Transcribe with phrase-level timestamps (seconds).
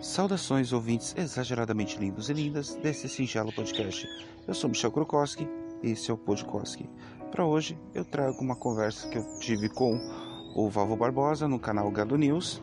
[0.00, 4.08] Saudações, ouvintes exageradamente lindos e lindas desse singelo podcast.
[4.48, 5.46] Eu sou Michel Krokowski
[5.82, 6.88] e esse é o Podkoski.
[7.30, 10.00] Para hoje eu trago uma conversa que eu tive com
[10.56, 12.62] o Valvo Barbosa no canal Gado News.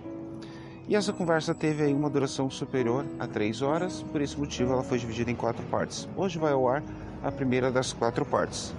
[0.88, 4.84] E essa conversa teve aí uma duração superior a 3 horas, por esse motivo ela
[4.84, 6.10] foi dividida em quatro partes.
[6.18, 6.84] Hoje vai ao ar
[7.24, 8.74] a primeira das quatro partes.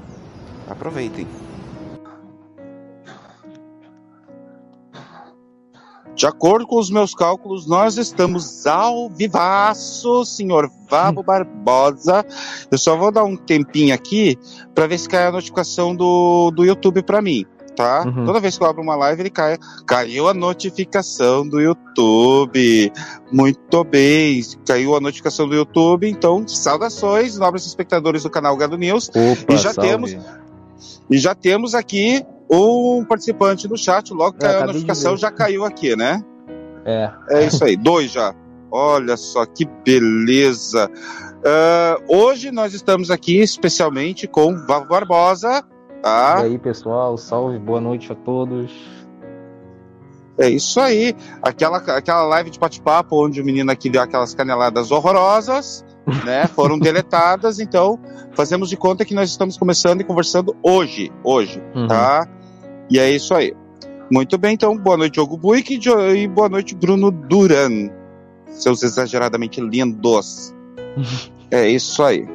[0.68, 1.47] Aproveitem!
[6.19, 12.26] De acordo com os meus cálculos, nós estamos ao vivaço, senhor Vabo Barbosa.
[12.72, 14.36] Eu só vou dar um tempinho aqui
[14.75, 17.45] para ver se cai a notificação do, do YouTube para mim,
[17.76, 18.03] tá?
[18.04, 18.25] Uhum.
[18.26, 19.59] Toda vez que eu abro uma live, ele cai.
[19.86, 22.93] Caiu a notificação do YouTube.
[23.31, 26.09] Muito bem, caiu a notificação do YouTube.
[26.11, 29.09] Então, saudações, nobres espectadores do canal Gado News.
[29.11, 29.89] Opa, E já salve.
[29.89, 30.17] temos-
[31.09, 34.12] E já temos aqui um participante no chat.
[34.12, 36.22] Logo que É, a de notificação, já caiu aqui, né?
[36.84, 37.11] É.
[37.30, 38.34] É isso aí, dois já.
[38.70, 40.91] Olha só que beleza.
[41.45, 45.62] Ah, hoje nós estamos aqui especialmente com Vavo Barbosa,
[45.98, 46.41] E tá?
[46.41, 48.70] aí, pessoal, salve, boa noite a todos.
[50.41, 51.14] É isso aí.
[51.42, 55.84] Aquela, aquela live de bate-papo onde o menino aqui deu aquelas caneladas horrorosas,
[56.25, 56.47] né?
[56.47, 57.98] Foram deletadas, então
[58.34, 61.89] fazemos de conta que nós estamos começando e conversando hoje, hoje, Uhum.
[61.89, 62.27] tá?
[62.91, 63.55] E é isso aí.
[64.11, 65.78] Muito bem, então, boa noite, Diogo Buick,
[66.17, 67.91] e boa noite, Bruno Duran.
[68.48, 70.55] Seus exageradamente lindos.
[71.50, 72.27] é isso aí.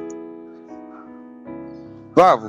[2.14, 2.48] Vavo,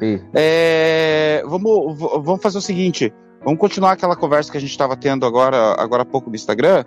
[0.00, 3.12] E, é, vamos, vamos fazer o seguinte:
[3.44, 6.84] vamos continuar aquela conversa que a gente estava tendo agora, agora há pouco no Instagram.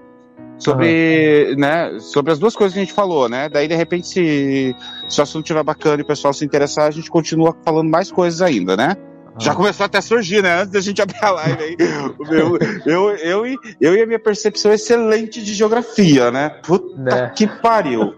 [0.57, 3.49] Sobre, né, sobre as duas coisas que a gente falou, né?
[3.49, 4.73] Daí, de repente, se,
[5.07, 8.09] se o assunto estiver bacana e o pessoal se interessar, a gente continua falando mais
[8.09, 8.95] coisas ainda, né?
[9.37, 10.61] Já ah, começou até a surgir, né?
[10.61, 11.77] Antes da gente abrir a live aí.
[12.17, 16.49] O meu- eu, eu, e- eu e a minha percepção excelente de geografia, né?
[16.63, 17.31] Puta Né.
[17.35, 18.13] que pariu.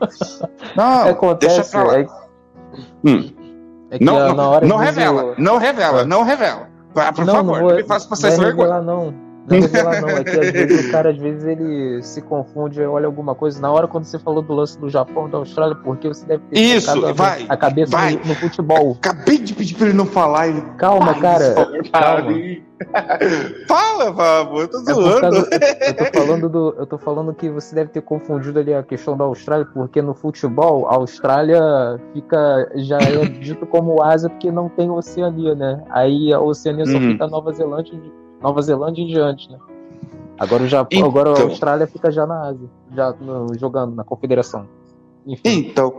[0.75, 1.99] Não, acontece, deixa pra lá.
[1.99, 2.07] é,
[3.03, 3.31] Hum.
[3.89, 6.69] é que Não, ah, não, hora não revela, eu- não revela, não revela.
[6.93, 8.73] Por não, favor, não não, vou, me faça passar não essa vergonha.
[8.73, 8.83] revelar,
[9.47, 9.57] não.
[9.57, 10.09] Não é revelar, não.
[10.09, 13.59] É que às vezes o cara, às vezes, ele se confunde, olha alguma coisa.
[13.61, 16.59] Na hora, quando você falou do lance do Japão, da Austrália, porque você deve ter
[16.59, 18.13] Isso, a, vai, a cabeça vai.
[18.15, 18.97] no, no futebol.
[19.01, 20.49] Acabei de pedir pra ele não falar.
[20.49, 20.61] Ele...
[20.77, 21.55] Calma, Ai, cara.
[21.91, 22.31] calma.
[23.67, 25.19] Fala, Vavo, eu tô É zoando.
[25.21, 25.49] causa,
[25.87, 29.17] eu tô falando do, eu tô falando que você deve ter confundido ali a questão
[29.17, 31.59] da Austrália, porque no futebol a Austrália
[32.13, 35.81] fica já é dito como Ásia porque não tem Oceania, né?
[35.89, 37.11] Aí a Oceania só Uhum.
[37.13, 37.99] fica Nova Zelândia,
[38.41, 39.57] Nova Zelândia em diante, né?
[40.39, 41.09] Agora o Japão, Então.
[41.09, 44.67] agora a Austrália fica já na Ásia, já no- jogando na Confederação.
[45.25, 45.93] Enfim, Então,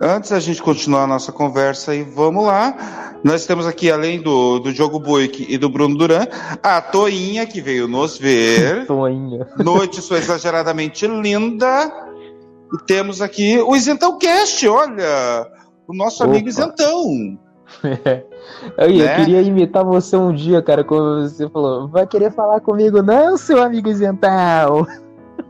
[0.00, 3.18] antes da gente continuar a nossa conversa aí, vamos lá.
[3.24, 6.26] Nós temos aqui, além do, do Diogo Buick e do Bruno Duran,
[6.62, 8.86] a Toinha, que veio nos ver.
[8.86, 9.46] Toinha.
[9.58, 11.92] Noite sua exageradamente linda.
[12.72, 15.46] E temos aqui o Isentão Cast, olha.
[15.86, 16.50] O nosso amigo Opa.
[16.50, 17.38] Isentão.
[18.78, 19.12] Aí, Né?
[19.12, 23.36] eu queria imitar você um dia, cara, quando você falou, vai querer falar comigo, não,
[23.36, 24.86] seu amigo isentão.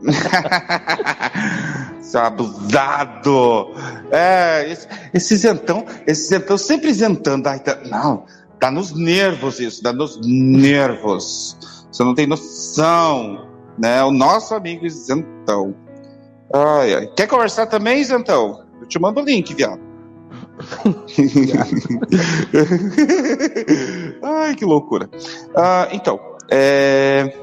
[2.01, 3.71] Seu abusado.
[4.11, 7.47] É, esse, esse isentão, esse isentão sempre isentando.
[7.47, 8.25] Ai, tá- não,
[8.59, 11.57] tá nos nervos isso, tá nos nervos.
[11.91, 14.03] Você não tem noção, né?
[14.03, 15.75] O nosso amigo isentão.
[16.53, 17.07] Ai, ai.
[17.15, 18.63] Quer conversar também, isentão?
[18.81, 19.79] Eu te mando o link, viado.
[24.21, 25.09] Ai, que loucura.
[25.55, 26.19] Ah, então,
[26.49, 27.37] é,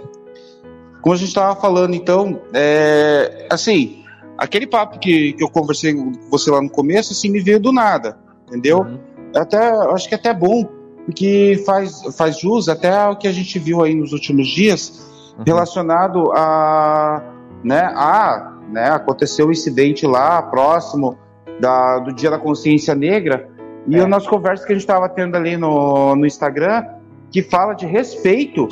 [1.00, 4.04] como a gente estava falando, então, é, assim,
[4.36, 7.72] aquele papo que, que eu conversei com você lá no começo, assim, me veio do
[7.72, 8.80] nada, entendeu?
[8.80, 8.98] Uhum.
[9.34, 10.64] Até, eu acho que é até bom,
[11.06, 15.08] porque faz, faz jus até ao que a gente viu aí nos últimos dias,
[15.40, 15.44] Uhum.
[15.46, 17.22] relacionado a,
[17.64, 21.18] né, a, né, aconteceu um incidente lá próximo
[21.60, 23.48] da, do Dia da Consciência Negra
[23.86, 24.00] e É.
[24.00, 26.84] a nossa conversa que a gente estava tendo ali no, no Instagram
[27.30, 28.68] que fala de respeito,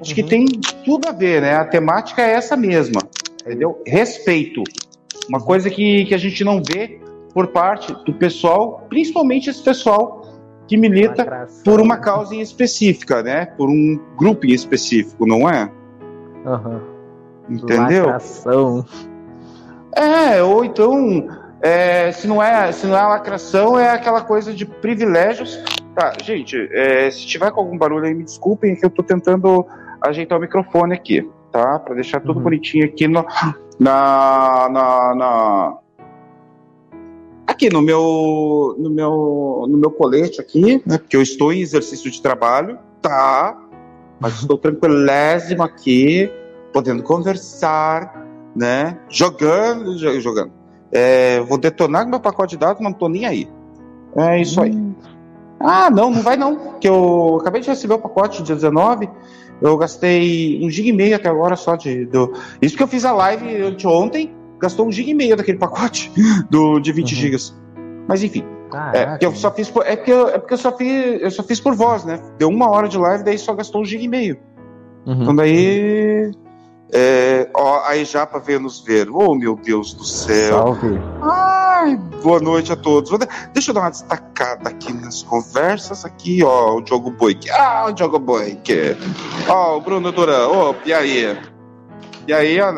[0.00, 0.28] acho que Uhum.
[0.28, 0.46] tem
[0.84, 1.56] tudo a ver, né?
[1.56, 3.00] A temática é essa mesma,
[3.42, 3.82] entendeu?
[3.86, 4.62] Respeito,
[5.28, 7.00] uma coisa que, que a gente não vê
[7.34, 10.22] por parte do pessoal, principalmente esse pessoal
[10.66, 11.62] que milita Lacração.
[11.64, 13.46] por uma causa em específica, né?
[13.46, 15.70] Por um grupo em específico, não é?
[16.46, 16.80] Aham.
[17.48, 18.04] Entendeu?
[18.04, 18.84] Lacração.
[19.96, 21.26] É, ou então,
[21.60, 25.58] é, se, não é, se não é lacração, é aquela coisa de privilégios.
[25.94, 29.66] Tá, gente, é, se tiver com algum barulho aí, me desculpem, que eu tô tentando
[30.00, 31.78] ajeitar o microfone aqui, tá?
[31.80, 32.44] Pra deixar tudo Uhum.
[32.44, 33.26] bonitinho aqui no,
[33.80, 35.76] na, na, na-
[37.46, 40.98] Aqui no meu, no meu, no meu colete aqui, né?
[40.98, 43.56] Porque eu estou em exercício de trabalho, tá?
[44.20, 46.30] Mas estou tranquilésimo aqui,
[46.72, 48.24] podendo conversar,
[48.54, 48.98] né?
[49.08, 50.52] Jogando, jogando.
[50.92, 53.48] É, vou detonar meu pacote de dados, não tô nem aí.
[54.16, 54.72] É isso aí.
[54.72, 54.94] Hum.
[55.60, 56.78] Ah, não, não vai não.
[56.78, 59.08] Que eu acabei de receber o pacote dia 19.
[59.60, 62.06] Eu gastei um giga e meio até agora só de.
[62.06, 62.32] Do...
[62.62, 66.12] Isso que eu fiz a live de ontem, gastou um giga e meio daquele pacote
[66.48, 67.18] do, de 20 uhum.
[67.18, 67.60] gigas.
[68.06, 68.44] Mas enfim.
[68.92, 71.30] é, porque eu só fiz por, é, porque eu, é porque eu só fiz eu
[71.30, 72.20] só fiz por voz, né?
[72.38, 74.38] Deu uma hora de live, daí só gastou um giga e meio.
[75.04, 75.22] Uhum.
[75.22, 76.30] Então daí
[76.92, 79.08] é, ó, a Ejapa veio nos ver.
[79.10, 80.56] Oh, meu Deus do céu.
[80.56, 80.98] Salve.
[81.20, 83.10] Ai, boa noite a todos.
[83.52, 86.04] Deixa eu dar uma destacada aqui nas conversas.
[86.04, 87.50] Aqui, ó, o Diogo Boik.
[87.50, 88.96] Ah, o Diogo Boik.
[89.48, 90.48] Ó, o Bruno Duran.
[90.48, 91.38] Ô, oh, e aí?
[92.26, 92.70] E aí, a,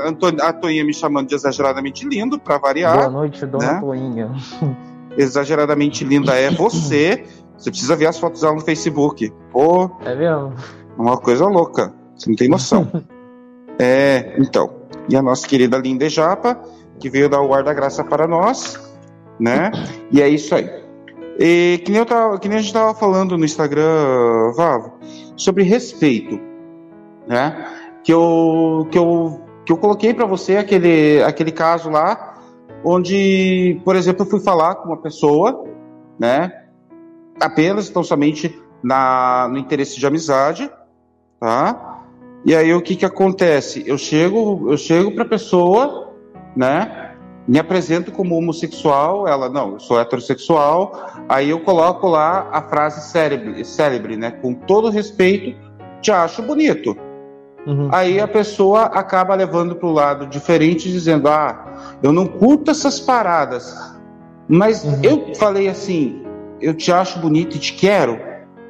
[0.42, 2.96] a Toinha me chamando de exageradamente lindo, pra variar.
[2.96, 3.80] Boa noite, dona né?
[3.80, 4.32] Toinha.
[5.16, 7.24] Exageradamente linda é você.
[7.56, 9.32] Você precisa ver as fotos dela no Facebook.
[9.52, 9.90] Pô.
[10.04, 10.54] É mesmo?
[10.96, 11.92] Uma coisa louca.
[12.16, 12.88] Você não tem noção.
[13.82, 14.70] É, então,
[15.08, 16.60] e a nossa querida linda Japa,
[16.98, 18.78] que veio dar o guarda-graça para nós,
[19.38, 19.70] né?
[20.12, 20.68] E é isso aí.
[21.38, 24.98] E que nem, eu tava, que nem a gente estava falando no Instagram, Vavo,
[25.34, 26.38] sobre respeito,
[27.26, 27.66] né?
[28.04, 32.34] Que eu, que eu, que eu coloquei para você aquele, aquele caso lá,
[32.84, 35.64] onde, por exemplo, eu fui falar com uma pessoa,
[36.18, 36.52] né?
[37.40, 40.70] Apenas, então somente na, no interesse de amizade,
[41.40, 41.89] tá?
[42.44, 43.84] E aí o que que acontece?
[43.86, 46.14] Eu chego, eu chego para a pessoa,
[46.56, 47.12] né?
[47.46, 51.10] Me apresento como homossexual, ela não, eu sou heterossexual.
[51.28, 54.30] Aí eu coloco lá a frase célebre, célebre né?
[54.30, 55.56] Com todo respeito,
[56.00, 56.96] te acho bonito.
[57.66, 57.88] Uhum.
[57.92, 62.98] Aí a pessoa acaba levando para o lado diferente, dizendo: Ah, eu não curto essas
[62.98, 63.76] paradas.
[64.48, 65.00] Mas uhum.
[65.02, 66.24] eu falei assim:
[66.60, 68.18] Eu te acho bonito e te quero.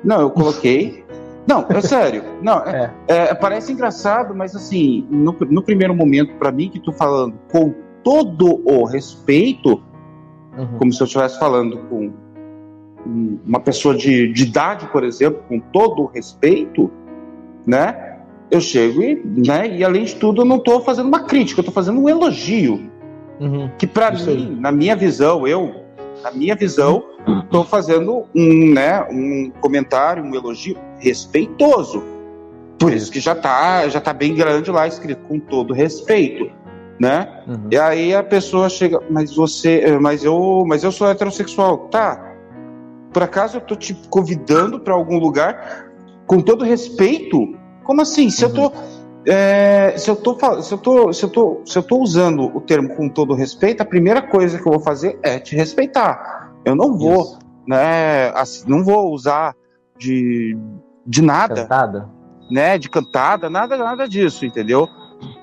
[0.02, 1.04] Não, eu coloquei
[1.50, 2.22] não, é sério.
[2.40, 3.14] Não, é, é.
[3.14, 7.74] É, parece engraçado, mas assim, no, no primeiro momento, para mim, que tô falando com
[8.04, 9.82] todo o respeito,
[10.56, 10.78] uhum.
[10.78, 12.12] como se eu estivesse falando com
[13.44, 16.88] uma pessoa de, de idade, por exemplo, com todo o respeito,
[17.66, 18.18] né?
[18.48, 21.62] Eu chego e, né, e além de tudo, eu não estou fazendo uma crítica, eu
[21.62, 22.80] estou fazendo um elogio.
[23.40, 23.70] Uhum.
[23.78, 25.74] Que para mim, na minha visão, eu,
[26.22, 27.02] na minha visão,
[27.44, 32.02] estou fazendo um, né, um comentário, um elogio respeitoso.
[32.78, 36.50] Por isso que já está já tá bem grande lá escrito com todo respeito,
[36.98, 37.42] né?
[37.46, 37.68] Uhum.
[37.70, 42.30] E aí a pessoa chega, mas você, mas eu, mas eu sou heterossexual, tá?
[43.12, 45.90] Por acaso eu tô te convidando para algum lugar
[46.26, 47.54] com todo respeito?
[47.84, 48.30] Como assim?
[48.30, 48.50] Se uhum.
[48.50, 49.22] eu tô uhum.
[49.26, 52.60] é, se eu tô, se eu tô, se eu tô, se eu tô usando o
[52.62, 56.50] termo com todo respeito, a primeira coisa que eu vou fazer é te respeitar.
[56.64, 57.38] Eu não vou, Isso.
[57.66, 58.30] né?
[58.34, 59.54] Assim, não vou usar
[59.98, 60.56] de,
[61.06, 62.08] de nada, cantada.
[62.50, 62.78] né?
[62.78, 64.88] De cantada, nada, nada disso, entendeu?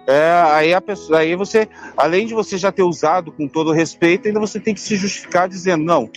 [0.08, 4.28] É, aí a pessoa, aí você, além de você já ter usado com todo respeito,
[4.28, 6.10] ainda você tem que se justificar dizendo não.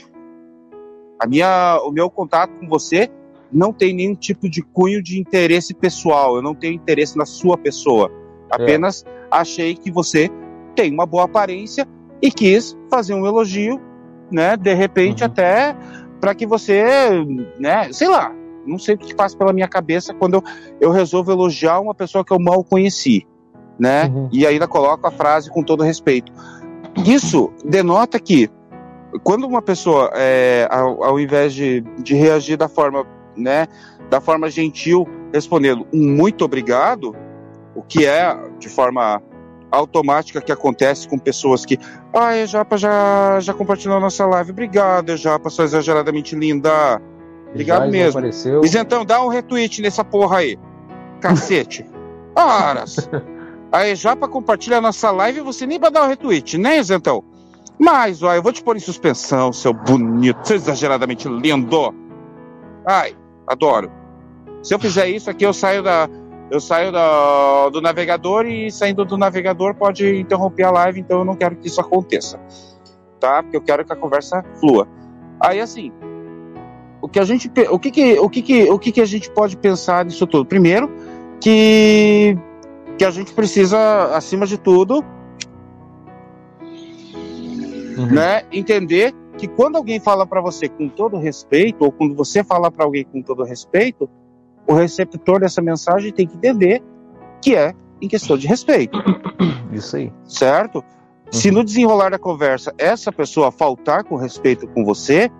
[1.20, 3.10] A minha, o meu contato com você
[3.52, 6.36] não tem nenhum tipo de cunho de interesse pessoal.
[6.36, 8.10] Eu não tenho interesse na sua pessoa.
[8.50, 8.62] É.
[8.62, 9.08] Apenas é.
[9.30, 10.30] achei que você
[10.74, 11.86] tem uma boa aparência
[12.22, 13.78] e quis fazer um elogio
[14.30, 14.56] né?
[14.56, 15.26] De repente, uhum.
[15.26, 15.76] até
[16.20, 16.84] para que você,
[17.58, 17.92] né?
[17.92, 18.32] Sei lá,
[18.66, 20.42] não sei o que passa pela minha cabeça quando eu,
[20.80, 23.26] eu resolvo elogiar uma pessoa que eu mal conheci,
[23.78, 24.06] né?
[24.06, 24.28] Uhum.
[24.32, 26.32] E ainda coloco a frase com todo respeito.
[27.04, 28.50] Isso denota que
[29.22, 33.06] quando uma pessoa, é, ao, ao, invés de, de reagir da forma,
[33.36, 33.66] né,
[34.08, 37.14] da forma gentil, respondendo um muito obrigado,
[37.74, 39.22] o que é de forma
[39.70, 41.78] automática que acontece com pessoas que.
[42.12, 44.50] Ah, Japa já, já compartilhou a nossa live.
[44.50, 47.00] Obrigado, Japa, sua exageradamente linda.
[47.50, 48.18] Obrigado já mesmo.
[48.18, 48.64] Apareceu.
[48.64, 50.58] Isentão, dá um retweet nessa porra aí.
[51.20, 51.84] Cacete.
[52.34, 53.08] Horas.
[53.72, 57.22] Aí, Japa compartilha a nossa live você nem vai dar um retweet, né, Isentão?
[57.78, 61.94] Mas, ó, eu vou te pôr em suspensão, seu bonito, seu exageradamente lindo.
[62.86, 63.16] Ai,
[63.46, 63.90] adoro.
[64.62, 66.08] Se eu fizer isso aqui, eu saio da,
[66.50, 71.24] eu saio do, do navegador e saindo do navegador pode interromper a live, então eu
[71.24, 72.38] não quero que isso aconteça,
[73.18, 73.42] tá?
[73.42, 74.86] Porque eu quero que a conversa flua.
[75.40, 75.92] Aí assim,
[77.00, 79.30] o que a gente, o que que, o que que, o que que a gente
[79.30, 80.44] pode pensar nisso tudo?
[80.44, 80.90] Primeiro,
[81.40, 82.36] que
[82.98, 85.02] que a gente precisa, acima de tudo,
[87.96, 88.06] uhum.
[88.12, 92.70] né, entender que quando alguém fala para você com todo respeito, ou quando você fala
[92.70, 94.06] para alguém com todo respeito,
[94.66, 96.82] o receptor dessa mensagem tem que entender
[97.40, 98.98] que é em questão de respeito.
[99.72, 100.12] Isso aí.
[100.24, 100.76] Certo?
[100.76, 101.32] Uhum.
[101.32, 105.30] Se no desenrolar da conversa essa pessoa faltar com respeito com você,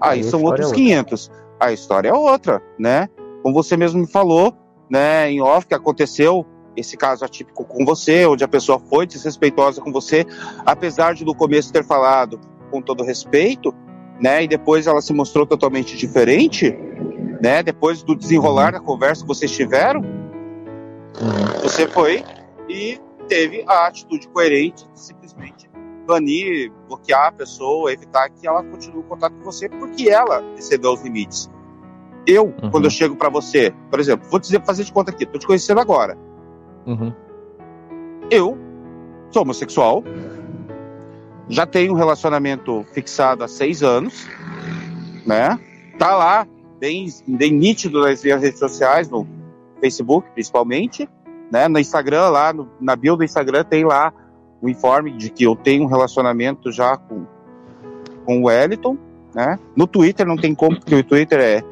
[0.00, 1.30] aí, são outros é 500.
[1.60, 3.08] A história é outra, né?
[3.42, 4.54] Como você mesmo me falou,
[4.88, 9.80] né, em off, que aconteceu esse caso atípico com você, onde a pessoa foi desrespeitosa
[9.80, 10.24] com você,
[10.64, 12.38] apesar de no começo ter falado
[12.70, 13.74] com todo respeito,
[14.20, 14.44] né?
[14.44, 16.76] E depois ela se mostrou totalmente diferente,
[17.40, 17.62] né?
[17.62, 20.02] Depois do desenrolar da conversa que vocês tiveram,
[21.62, 22.24] você foi
[22.68, 25.67] e teve a atitude coerente de simplesmente
[26.08, 30.94] banir, bloquear a pessoa, evitar que ela continue o contato com você, porque ela excedeu
[30.94, 31.50] os limites.
[32.26, 32.70] Eu, uhum.
[32.70, 35.46] quando eu chego para você, por exemplo, vou dizer, fazer de conta aqui, tô te
[35.46, 36.16] conhecendo agora.
[36.86, 37.12] Uhum.
[38.30, 38.58] Eu
[39.30, 40.02] sou homossexual,
[41.46, 44.26] já tenho um relacionamento fixado há seis anos,
[45.26, 45.60] né?
[45.98, 46.46] Tá lá,
[46.80, 49.26] bem, bem nítido nas minhas redes sociais, no
[49.80, 51.08] Facebook principalmente,
[51.50, 51.68] né?
[51.68, 54.12] No Instagram, lá no, na bio do Instagram tem lá
[54.60, 57.24] o informe de que eu tenho um relacionamento já com,
[58.24, 58.96] com o Wellington,
[59.34, 59.58] né?
[59.76, 61.62] No Twitter não tem como, porque o Twitter é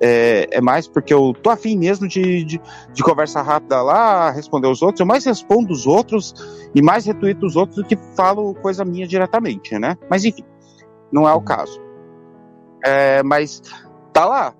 [0.00, 2.60] é, é, mais porque eu tô afim mesmo de, de,
[2.92, 5.00] de, conversa rápida lá, responder os outros.
[5.00, 6.34] Eu mais respondo os outros
[6.74, 9.98] e mais retuito os outros do que falo coisa minha diretamente, né?
[10.08, 10.44] Mas enfim,
[11.12, 11.78] não é o caso.
[12.82, 13.62] É, mas
[14.10, 14.54] tá lá.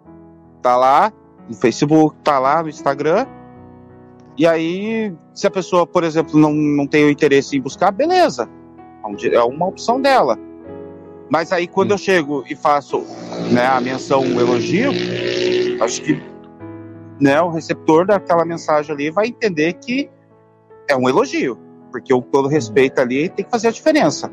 [0.60, 1.10] Tá lá
[1.49, 3.26] no Facebook, tá lá no Instagram.
[4.40, 8.49] E aí, se a pessoa, por exemplo, não, não tem o interesse em buscar, beleza.
[9.30, 10.38] É uma opção dela.
[11.28, 13.04] Mas aí quando eu chego e faço
[13.52, 14.92] né, a menção, o elogio,
[15.82, 16.23] acho que
[17.20, 20.09] né, o receptor daquela mensagem ali vai entender que
[20.88, 21.59] é um elogio,
[21.92, 24.32] porque o todo respeito ali tem que fazer a diferença.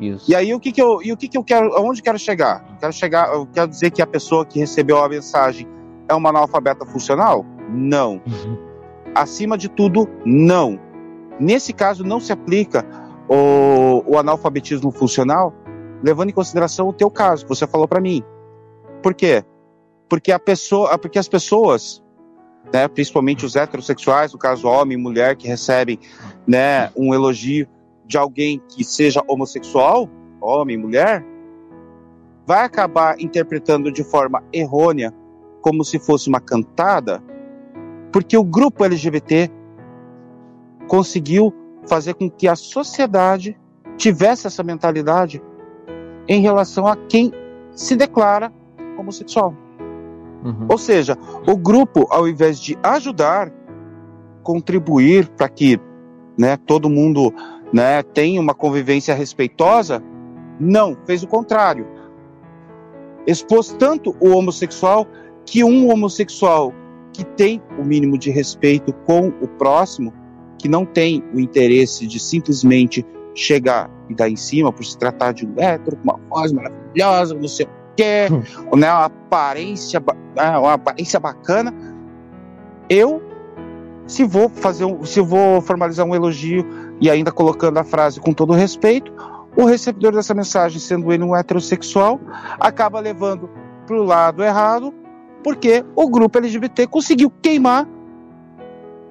[0.00, 0.30] Isso.
[0.30, 2.64] E aí o que que eu, e o que que eu quero, aonde quero chegar?
[2.80, 5.68] Quero chegar, eu quero dizer que a pessoa que recebeu a mensagem
[6.08, 7.44] é uma analfabeta funcional?
[7.68, 8.22] Não.
[8.26, 8.65] Uhum.
[9.16, 10.78] Acima de tudo, não.
[11.40, 12.84] Nesse caso não se aplica
[13.26, 15.54] o, o analfabetismo funcional,
[16.02, 18.22] levando em consideração o teu caso, que você falou para mim.
[19.02, 19.42] Por quê?
[20.06, 22.04] Porque a pessoa, porque as pessoas,
[22.70, 25.98] né, principalmente os heterossexuais, no caso homem e mulher que recebem,
[26.46, 27.66] né, um elogio
[28.04, 30.10] de alguém que seja homossexual,
[30.42, 31.24] homem, mulher,
[32.46, 35.12] vai acabar interpretando de forma errônea,
[35.62, 37.22] como se fosse uma cantada,
[38.12, 39.50] porque o grupo LGBT
[40.88, 41.52] conseguiu
[41.86, 43.58] fazer com que a sociedade
[43.96, 45.42] tivesse essa mentalidade
[46.28, 47.32] em relação a quem
[47.72, 48.52] se declara
[48.98, 49.54] homossexual.
[50.44, 50.66] Uhum.
[50.68, 53.52] Ou seja, o grupo, ao invés de ajudar,
[54.42, 55.80] contribuir para que
[56.38, 57.32] né, todo mundo
[57.72, 60.02] né, tenha uma convivência respeitosa,
[60.58, 61.86] não, fez o contrário.
[63.26, 65.06] Expôs tanto o homossexual
[65.44, 66.72] que um homossexual
[67.16, 70.12] que tem o mínimo de respeito com o próximo,
[70.58, 75.32] que não tem o interesse de simplesmente chegar e dar em cima por se tratar
[75.32, 78.42] de um hétero com uma voz maravilhosa, não sei o quê, hum.
[78.76, 79.98] né, uma aparência,
[80.36, 81.72] né, uma aparência bacana.
[82.86, 83.22] Eu,
[84.06, 86.66] se vou fazer um, se vou formalizar um elogio
[87.00, 89.10] e ainda colocando a frase com todo respeito,
[89.56, 92.20] o recebedor dessa mensagem, sendo ele um heterossexual,
[92.60, 93.48] acaba levando
[93.86, 94.92] para o lado errado,
[95.46, 97.88] porque o grupo LGBT conseguiu queimar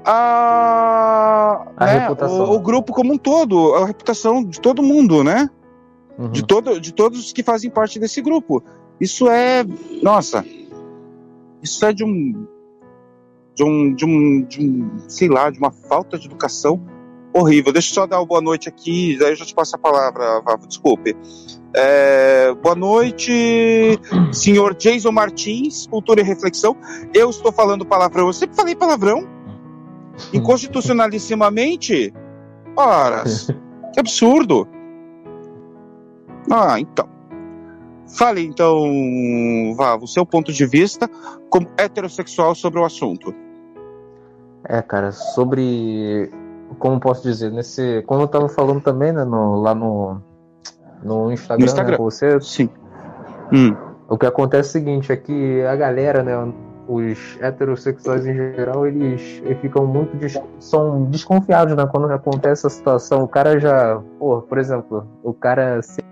[0.03, 5.49] a, a né, o, o, grupo como um todo, a reputação de todo mundo, né?
[6.17, 6.29] Uhum.
[6.31, 8.61] De, todo, de todos os que fazem parte desse grupo.
[8.99, 9.63] Isso é,
[10.03, 10.43] nossa,
[11.63, 12.45] isso é de um,
[13.55, 16.85] de um, de um, de um, sei lá, de uma falta de educação
[17.35, 17.73] horrível.
[17.73, 20.41] Deixa eu só dar uma boa noite aqui, daí eu já te passo a palavra,
[20.41, 21.15] Vavo, desculpe.
[21.73, 23.99] É, boa noite,
[24.31, 26.77] senhor Jason Martins, Cultura e Reflexão.
[27.13, 29.27] Eu estou falando palavrão, eu sempre falei palavrão,
[30.33, 32.13] inconstitucionalissimamente?
[32.77, 33.23] Ora,
[33.93, 34.67] que absurdo!
[36.49, 37.09] Ah, então.
[38.17, 41.09] Fale então, Vavo, o seu ponto de vista
[41.49, 43.33] como heterossexual sobre o assunto.
[44.63, 46.31] É, cara, sobre.
[46.79, 47.51] Como posso dizer?
[47.51, 48.03] Nesse.
[48.05, 50.21] Como eu tava falando também, né, no, lá no.
[51.03, 51.91] No Instagram, no Instagram.
[51.91, 52.41] Né, você.
[52.41, 52.69] Sim.
[53.53, 53.75] Hum.
[54.09, 56.35] O que acontece é o seguinte, é que a galera, né,
[56.87, 61.85] os heterossexuais em geral, eles, eles ficam muito des, são desconfiados, né?
[61.87, 66.03] Quando acontece essa situação, o cara já, pô, por exemplo, o cara ser,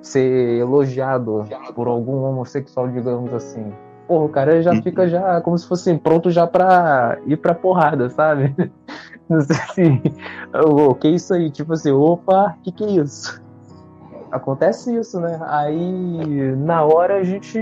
[0.00, 1.44] ser elogiado
[1.74, 3.72] por algum homossexual, digamos assim,
[4.08, 4.82] pô, o cara já uhum.
[4.82, 8.54] fica já como se fosse pronto já pra ir pra porrada, sabe?
[9.30, 10.02] Não sei se,
[10.66, 11.50] o que é isso aí?
[11.50, 13.40] Tipo assim, opa, que que é isso?
[14.32, 15.38] Acontece isso, né?
[15.46, 17.60] Aí, na hora a gente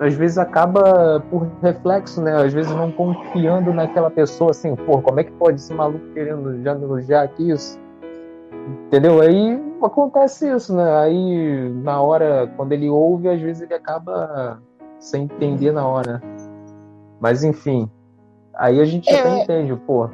[0.00, 2.34] às vezes acaba por reflexo, né?
[2.34, 6.60] Às vezes não confiando naquela pessoa, assim, pô, como é que pode esse maluco querendo
[6.62, 7.78] já me elogiar aqui isso?
[8.86, 9.20] Entendeu?
[9.20, 10.98] Aí acontece isso, né?
[10.98, 14.60] Aí na hora, quando ele ouve, às vezes ele acaba
[14.98, 16.20] sem entender na hora.
[17.20, 17.88] Mas enfim,
[18.54, 19.20] aí a gente é...
[19.20, 20.08] até entende, pô.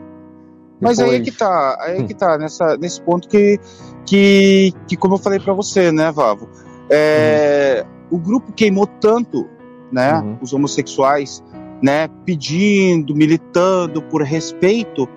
[0.81, 3.59] Mas aí é que tá, aí é que tá, nessa, nesse ponto que,
[4.07, 6.49] que, que como eu falei para você, né, Vavo?
[6.91, 8.19] É, uhum.
[8.19, 9.49] O grupo queimou tanto,
[9.93, 10.39] né, uhum.
[10.41, 11.43] os homossexuais,
[11.83, 15.09] né, pedindo, militando por respeito,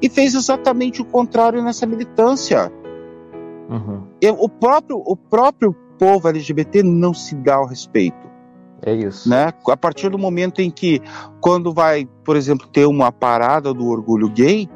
[0.00, 2.70] e fez exatamente o contrário nessa militância.
[3.68, 4.02] Uhum.
[4.38, 8.26] o, próprio, o próprio povo LGBT não se dá o respeito.
[8.82, 9.28] É isso.
[9.28, 9.52] Né?
[9.68, 11.00] A partir do momento em que,
[11.40, 14.68] quando vai, por exemplo, ter uma parada do orgulho gay,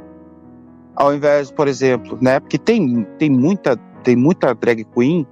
[0.94, 2.40] ao invés, por exemplo, né?
[2.40, 5.26] Porque tem, tem, muita, tem muita drag queen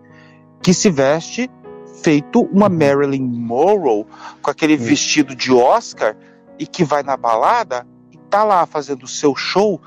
[0.62, 1.50] que se veste
[2.02, 2.78] feito uma uhum.
[2.78, 4.04] Marilyn Monroe
[4.42, 6.16] com aquele vestido de Oscar
[6.58, 9.80] e que vai na balada e tá lá fazendo o seu show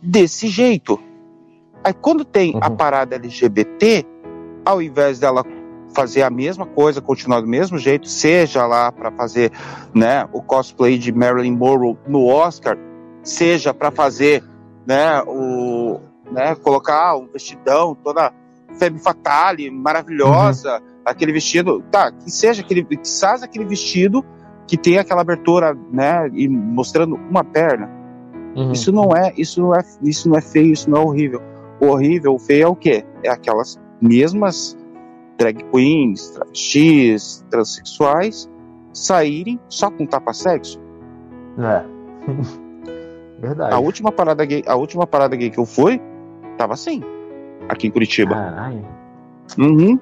[0.00, 1.00] desse jeito.
[1.84, 2.60] Aí quando tem uhum.
[2.62, 4.04] a parada LGBT,
[4.64, 5.44] ao invés dela
[5.94, 9.50] fazer a mesma coisa, continuar do mesmo jeito, seja lá para fazer
[9.94, 12.76] né, o cosplay de Marilyn Monroe no Oscar,
[13.22, 14.44] seja para fazer
[14.88, 16.00] né, o,
[16.32, 18.32] né, colocar um vestidão toda
[18.78, 21.02] femme fatale, maravilhosa, uhum.
[21.04, 24.24] aquele vestido, tá, que seja aquele, que seja aquele vestido
[24.66, 27.90] que tem aquela abertura, né, e mostrando uma perna.
[28.56, 28.72] Uhum.
[28.72, 31.42] Isso não é, isso não é, isso não é feio, isso não é horrível.
[31.80, 33.04] O horrível, o feio é o quê?
[33.22, 34.76] É aquelas mesmas
[35.36, 38.50] drag queens, travestis, transexuais
[38.92, 40.80] saírem só com tapa-sexo.
[41.58, 41.84] É.
[43.38, 43.72] Verdade.
[43.72, 46.00] A última parada gay, a última parada gay que eu fui,
[46.56, 47.02] tava assim,
[47.68, 48.34] aqui em Curitiba.
[48.34, 48.84] Caralho.
[49.56, 49.98] Uhum.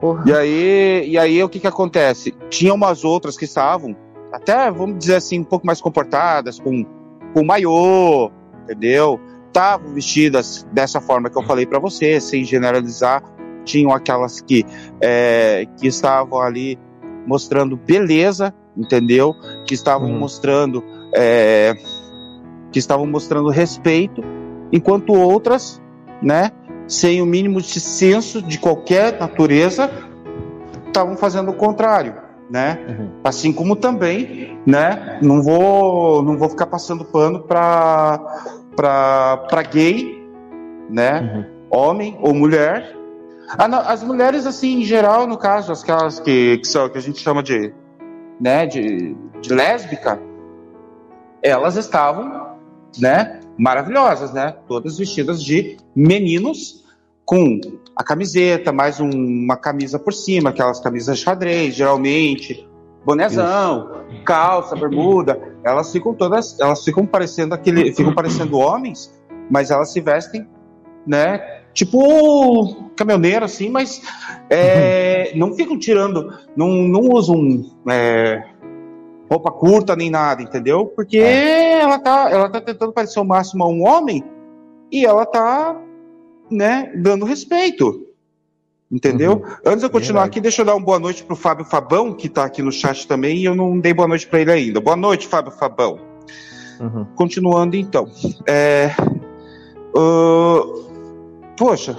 [0.00, 0.24] Porra.
[0.26, 2.34] E aí, e aí o que que acontece?
[2.48, 3.96] Tinha umas outras que estavam
[4.32, 6.84] até, vamos dizer assim, um pouco mais comportadas, com,
[7.32, 8.30] com maiô,
[8.62, 9.20] entendeu?
[9.46, 13.22] Estavam vestidas dessa forma que eu falei para você, sem generalizar,
[13.64, 14.64] tinham aquelas que,
[15.00, 16.78] é, que estavam ali
[17.26, 19.34] mostrando beleza, entendeu?
[19.66, 20.18] Que estavam uhum.
[20.18, 21.74] mostrando é,
[22.70, 24.22] que estavam mostrando respeito,
[24.72, 25.82] enquanto outras,
[26.22, 26.50] né,
[26.86, 29.90] sem o mínimo de senso de qualquer natureza,
[30.86, 32.14] estavam fazendo o contrário,
[32.50, 32.78] né?
[32.88, 33.10] Uhum.
[33.24, 38.18] Assim como também, né, não vou não vou ficar passando pano para
[38.74, 40.26] para gay,
[40.88, 41.20] né?
[41.20, 41.56] Uhum.
[41.68, 42.96] Homem ou mulher,
[43.48, 47.42] as mulheres, assim, em geral, no caso, aquelas que, que, são, que a gente chama
[47.42, 47.72] de,
[48.40, 50.20] né, de, de lésbica,
[51.40, 52.45] elas estavam,
[52.98, 54.54] né, maravilhosas, né?
[54.66, 56.84] Todas vestidas de meninos
[57.24, 57.60] com
[57.94, 62.68] a camiseta, mais um, uma camisa por cima, aquelas camisas xadrez, geralmente,
[63.04, 69.12] bonezão, calça, bermuda, elas ficam todas, elas ficam parecendo aquele, ficam parecendo homens,
[69.50, 70.46] mas elas se vestem,
[71.06, 74.02] né, tipo caminhoneiro, assim, mas
[74.50, 78.42] é, não ficam tirando, não, não usam é,
[79.30, 80.86] roupa curta nem nada, entendeu?
[80.86, 81.80] Porque é.
[81.80, 84.24] ela, tá, ela tá tentando parecer o máximo a um homem
[84.90, 85.76] e ela tá,
[86.50, 88.06] né, dando respeito.
[88.90, 89.32] Entendeu?
[89.32, 89.56] Uhum.
[89.64, 90.30] Antes de eu continuar Verdade.
[90.30, 93.08] aqui, deixa eu dar uma boa noite pro Fábio Fabão, que tá aqui no chat
[93.08, 94.80] também, e eu não dei boa noite para ele ainda.
[94.80, 95.98] Boa noite, Fábio Fabão.
[96.80, 97.04] Uhum.
[97.16, 98.08] Continuando então.
[98.46, 98.92] É,
[99.96, 100.84] uh,
[101.56, 101.98] poxa,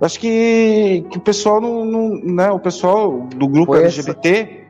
[0.00, 4.64] acho que, que o pessoal não, não, né, o pessoal do grupo Foi LGBT.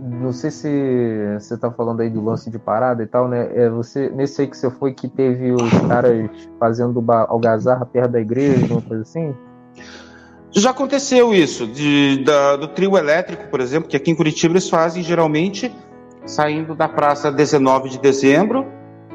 [0.00, 3.50] Não sei se você tá falando aí do lance de parada e tal, né?
[3.54, 8.20] É você, nesse aí que você foi que teve os caras fazendo algazarra perto da
[8.20, 9.34] igreja, uma coisa assim?
[10.50, 14.68] Já aconteceu isso, de, da, do trio elétrico, por exemplo, que aqui em Curitiba eles
[14.68, 15.74] fazem geralmente
[16.24, 18.66] saindo da praça 19 de dezembro,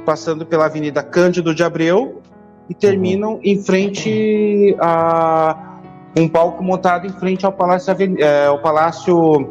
[0.06, 2.22] passando pela Avenida Cândido de Abreu
[2.70, 5.80] e terminam em frente a
[6.18, 9.50] um palco montado em frente ao Palácio, é, ao Palácio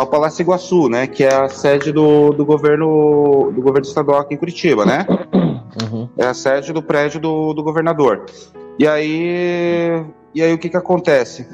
[0.00, 4.34] ao Palácio Iguaçu, né, que é a sede do, do governo do governo estadual aqui
[4.34, 5.06] em Curitiba, né?
[5.92, 6.08] Uhum.
[6.16, 8.24] É a sede do prédio do, do governador.
[8.78, 10.02] E aí,
[10.34, 11.46] e aí o que que acontece?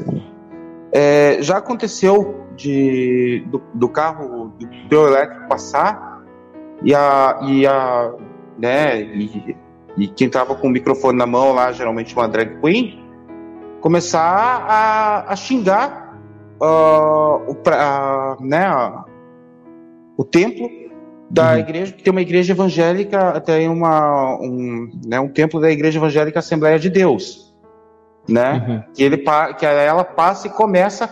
[0.93, 6.23] É, já aconteceu de do, do carro do teu elétrico passar
[6.83, 8.13] e a e a
[8.57, 9.57] né e
[9.99, 13.03] e quem tava com o microfone na mão lá, geralmente uma drag queen,
[13.81, 14.21] começar
[14.69, 16.06] a, a xingar
[16.61, 19.05] uh, o, a, né, a,
[20.17, 20.69] o templo
[21.31, 21.59] da uhum.
[21.59, 26.39] igreja, que tem uma igreja evangélica, tem uma, um, né, um templo da igreja evangélica
[26.39, 27.55] Assembleia de Deus,
[28.29, 28.65] né?
[28.67, 28.95] Uhum.
[28.95, 29.19] Que, ele,
[29.59, 31.11] que ela passa e começa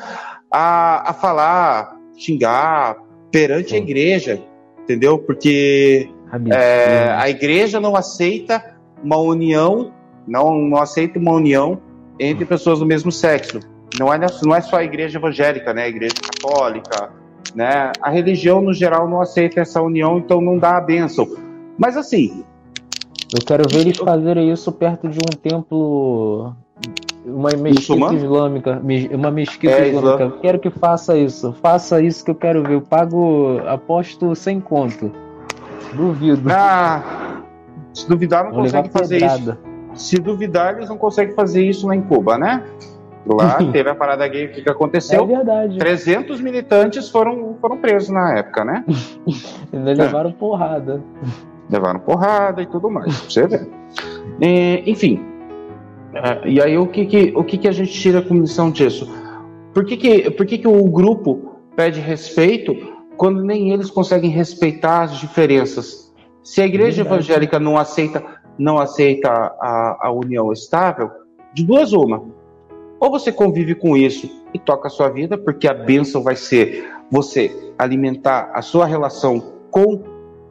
[0.50, 2.96] a, a falar, xingar
[3.30, 4.40] perante a igreja,
[4.83, 5.18] entendeu?
[5.18, 6.09] Porque
[6.50, 9.92] é, a igreja não aceita uma união,
[10.26, 11.80] não, não aceita uma união
[12.18, 13.61] entre pessoas do mesmo sexo.
[13.98, 15.85] Não é, não é só a igreja evangélica, né?
[15.85, 17.11] A igreja católica,
[17.54, 17.92] né?
[18.00, 21.28] A religião, no geral, não aceita essa união, então não dá a bênção.
[21.78, 22.44] Mas assim.
[23.33, 26.54] Eu quero ver eles fazerem isso perto de um templo.
[27.24, 28.83] Uma mesquita islâmica.
[29.12, 30.38] Uma mesquita é, islâmica.
[30.40, 31.52] Quero que faça isso.
[31.62, 32.74] Faça isso que eu quero ver.
[32.74, 35.11] Eu pago, aposto sem conto.
[35.94, 36.48] Duvido.
[36.52, 37.42] Ah,
[37.92, 39.59] se duvidar, não Vou consegue fazer pedrada.
[39.94, 40.07] isso.
[40.07, 42.64] Se duvidar, eles não conseguem fazer isso lá em Cuba, né?
[43.26, 45.24] Lá teve a parada gay, o que, aconteceu?
[45.24, 45.78] É verdade.
[45.78, 48.84] 300 militantes foram, foram presos na época, né?
[49.72, 50.32] Eles levaram é.
[50.32, 51.02] porrada.
[51.70, 53.66] Levaram porrada e tudo mais, você vê.
[54.87, 55.24] enfim,
[56.14, 59.12] é, e aí o que que, o que que a gente tira com lição disso?
[59.72, 62.74] Por que que, por que que o grupo pede respeito
[63.16, 66.12] quando nem eles conseguem respeitar as diferenças?
[66.42, 68.22] Se a igreja evangélica não aceita,
[68.56, 71.10] não aceita a, a união estável,
[71.52, 72.22] de duas uma
[73.00, 76.88] ou você convive com isso e toca a sua vida, porque a bênção vai ser
[77.11, 80.02] você alimentar a sua relação com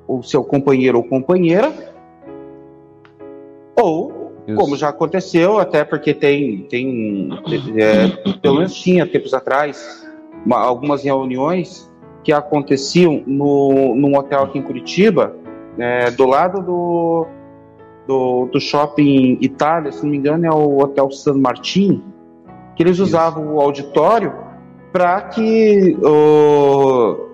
[0.07, 1.73] o seu companheiro ou companheira,
[3.75, 4.57] ou, isso.
[4.57, 7.29] como já aconteceu, até porque tem, tem
[7.77, 8.07] é,
[8.41, 10.05] pelo menos tinha tempos atrás,
[10.45, 11.91] uma, algumas reuniões
[12.23, 15.35] que aconteciam no, num hotel aqui em Curitiba,
[15.77, 17.27] é, do lado do,
[18.07, 22.03] do, do shopping Itália, se não me engano, é o Hotel San Martin,
[22.75, 24.33] que eles usavam o auditório
[24.91, 27.29] para que o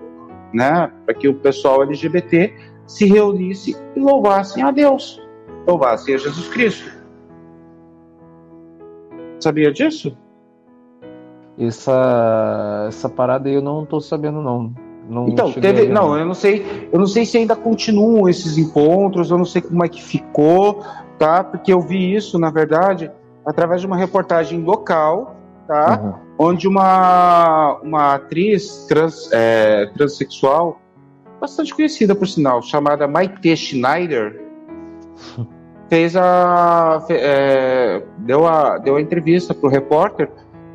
[0.52, 2.52] né, para que o pessoal LGBT
[2.86, 5.22] se reunisse e louvassem a Deus,
[5.66, 6.90] louvassem a Jesus Cristo.
[9.38, 10.16] Sabia disso?
[11.58, 14.74] Essa essa parada aí eu não estou sabendo não.
[15.08, 19.30] não então, teve, não, eu não sei, eu não sei se ainda continuam esses encontros,
[19.30, 20.82] eu não sei como é que ficou,
[21.18, 21.44] tá?
[21.44, 23.10] Porque eu vi isso, na verdade,
[23.50, 25.36] através de uma reportagem local,
[25.66, 26.00] tá?
[26.00, 26.14] Uhum.
[26.38, 30.80] Onde uma, uma atriz trans, é, transexual,
[31.40, 34.40] bastante conhecida por sinal, chamada Maite Schneider,
[35.90, 40.30] fez a, é, deu a deu a entrevista para o repórter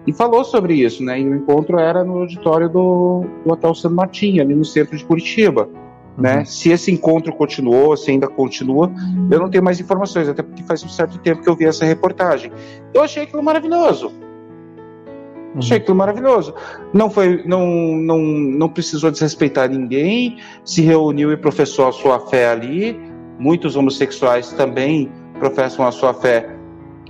[0.05, 1.19] e falou sobre isso, né?
[1.19, 5.05] E o encontro era no auditório do, do Hotel San Martin, ali no centro de
[5.05, 5.69] Curitiba.
[6.17, 6.39] Né?
[6.39, 6.45] Uhum.
[6.45, 8.91] Se esse encontro continuou, se ainda continua,
[9.29, 11.85] eu não tenho mais informações, até porque faz um certo tempo que eu vi essa
[11.85, 12.51] reportagem.
[12.93, 14.07] Eu achei aquilo maravilhoso.
[14.07, 15.59] Uhum.
[15.59, 16.53] Achei aquilo maravilhoso.
[16.93, 22.49] Não foi, não, não, não precisou desrespeitar ninguém, se reuniu e professou a sua fé
[22.49, 22.99] ali.
[23.37, 26.55] Muitos homossexuais também professam a sua fé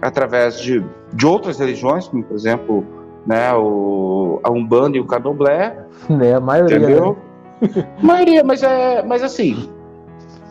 [0.01, 2.83] através de, de outras religiões, como por exemplo,
[3.25, 5.85] né, o, a Umbanda e o Candomblé.
[6.21, 6.77] É, a maioria.
[6.77, 7.11] Entendeu?
[7.11, 7.34] Né?
[8.01, 9.69] maioria, mas é, mas assim,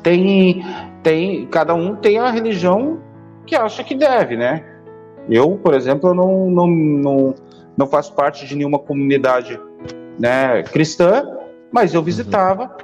[0.02, 0.64] tem,
[1.02, 2.98] tem, cada um tem a religião
[3.46, 4.64] que acha que deve, né?
[5.28, 7.34] Eu, por exemplo, eu não, não, não,
[7.76, 9.58] não faço parte de nenhuma comunidade
[10.18, 11.26] né, cristã,
[11.72, 12.76] mas eu visitava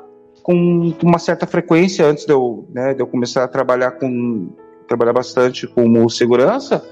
[0.43, 4.49] com, com uma certa frequência antes de eu, né, de eu começar a trabalhar com
[4.89, 6.85] trabalhar bastante como segurança,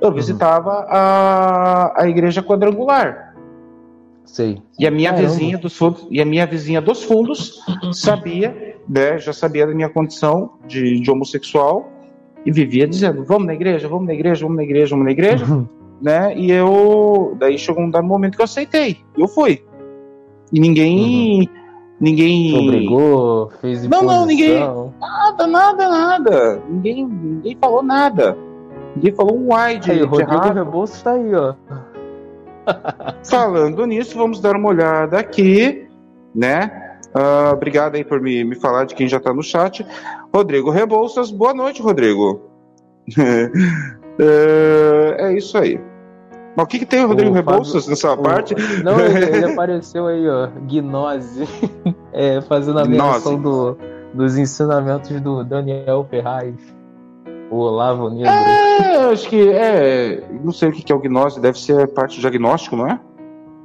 [0.00, 0.14] eu uhum.
[0.14, 3.29] visitava a, a igreja quadrangular.
[4.32, 4.62] Sei.
[4.78, 5.28] E a minha Caramba.
[5.28, 7.60] vizinha dos fundos, e a minha vizinha dos fundos
[7.92, 11.88] sabia, né, já sabia da minha condição de, de homossexual
[12.46, 15.44] e vivia dizendo: "Vamos na igreja, vamos na igreja, vamos na igreja, vamos na igreja".
[15.44, 16.34] Uhum né?
[16.36, 17.36] E eu.
[17.38, 18.98] Daí chegou um dado momento que eu aceitei.
[19.16, 19.62] Eu fui.
[20.52, 21.40] E ninguém.
[21.40, 21.60] Uhum.
[22.00, 22.58] Ninguém.
[22.58, 24.58] Obrigou, fez Não, não, ninguém.
[24.98, 26.62] Nada, nada, nada.
[26.66, 28.36] Ninguém, ninguém falou nada.
[28.96, 29.90] Ninguém falou um ai de.
[29.90, 30.54] Aí, Rodrigo errado.
[30.54, 31.54] Rebouças está aí, ó.
[33.24, 35.88] Falando nisso, vamos dar uma olhada aqui,
[36.34, 36.98] né?
[37.14, 39.84] Uh, obrigado aí por me, me falar de quem já está no chat.
[40.32, 42.40] Rodrigo Rebouças, boa noite, Rodrigo.
[43.18, 45.80] é, é isso aí.
[46.56, 48.54] Mas o que, que tem o Rodrigo o Rebouças Fábio, nessa o, parte?
[48.82, 51.48] Não, ele, ele, apareceu aí, ó, Gnose,
[52.12, 53.76] é, fazendo a menção do,
[54.14, 56.54] dos ensinamentos do Daniel Ferraz,
[57.50, 58.30] o Olavo Negro.
[58.30, 60.22] É, acho que é.
[60.42, 63.00] Não sei o que é o Gnose, deve ser parte do diagnóstico, não é?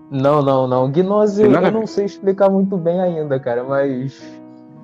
[0.10, 0.92] Não, não, não.
[0.92, 4.22] Gnose eu, eu não sei explicar muito bem ainda, cara, mas.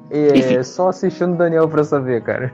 [0.10, 2.54] É, só assistindo Daniel pra saber, cara.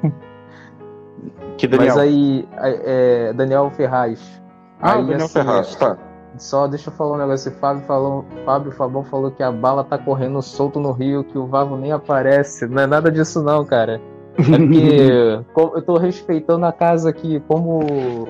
[1.57, 1.95] Que Daniel?
[1.95, 4.41] Mas aí, é, Daniel Ferraz.
[4.79, 5.97] Ah, aí, Daniel assim, Ferraz, tá.
[6.37, 7.51] Só deixa eu falar um negócio.
[7.53, 11.47] Fábio falou, Fábio Fabão falou que a bala tá correndo solto no rio, que o
[11.47, 12.67] Vavo nem aparece.
[12.67, 13.99] Não é nada disso não, cara.
[14.37, 18.27] É porque eu tô respeitando a casa aqui, como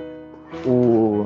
[0.66, 1.26] o,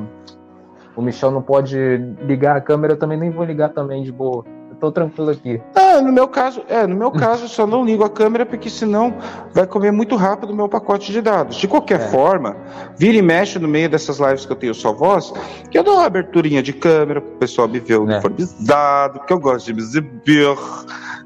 [0.95, 1.77] o Michel não pode
[2.25, 4.43] ligar a câmera, eu também nem vou ligar também de boa
[4.81, 5.61] tô tranquilo aqui.
[5.75, 9.13] Ah, no meu caso, é, no meu caso, só não ligo a câmera porque senão
[9.53, 11.57] vai comer muito rápido o meu pacote de dados.
[11.57, 12.07] De qualquer é.
[12.07, 12.57] forma,
[12.97, 15.31] vira e mexe no meio dessas lives que eu tenho só voz,
[15.69, 19.25] que eu dou uma aberturinha de câmera pro pessoal me ver uniformizado, é.
[19.27, 20.57] que eu gosto de me exibir.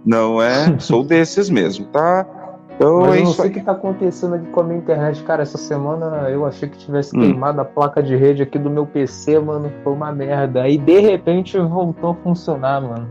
[0.05, 0.75] Não é?
[0.77, 2.27] Sou desses mesmo, tá?
[2.75, 5.23] Então, Mas eu é não sei o que tá acontecendo aqui com a minha internet,
[5.23, 5.41] cara.
[5.43, 7.21] Essa semana eu achei que tivesse hum.
[7.21, 9.71] queimado a placa de rede aqui do meu PC, mano.
[9.83, 10.63] Foi uma merda.
[10.63, 13.09] Aí de repente voltou a funcionar, mano.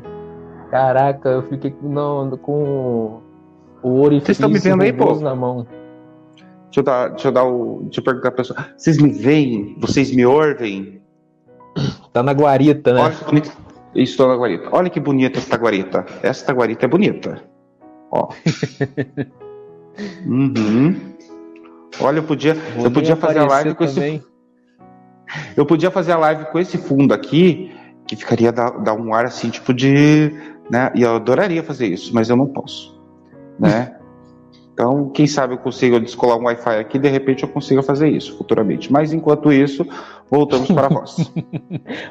[0.70, 3.20] Caraca, eu fiquei com
[3.82, 5.14] o orifício Vocês estão me vendo aí, pô?
[5.20, 5.66] na mão.
[6.64, 7.82] Deixa eu dar, deixa eu dar o.
[7.84, 8.66] Deixa eu perguntar pra pessoa.
[8.76, 9.76] Vocês me veem?
[9.78, 11.00] Vocês me ouvem?
[12.12, 13.00] Tá na guarita, né?
[13.02, 13.52] Olha que bonito.
[13.94, 14.68] Estou na guarita.
[14.72, 16.04] Olha que bonita esta guarita.
[16.22, 17.42] Esta guarita é bonita.
[18.10, 18.28] Ó.
[20.26, 21.14] Uhum.
[22.00, 24.16] Olha, eu podia, eu podia fazer a live com também.
[24.16, 24.34] esse.
[25.56, 27.72] Eu podia fazer a live com esse fundo aqui,
[28.06, 30.32] que ficaria dar, dar um ar assim, tipo de.
[30.70, 30.90] Né?
[30.94, 33.00] E eu adoraria fazer isso, mas eu não posso.
[33.58, 33.96] Né?
[34.74, 38.36] Então, quem sabe eu consigo descolar um Wi-Fi aqui, de repente eu consiga fazer isso
[38.36, 38.92] futuramente.
[38.92, 39.86] Mas enquanto isso,
[40.28, 41.32] voltamos para a voz.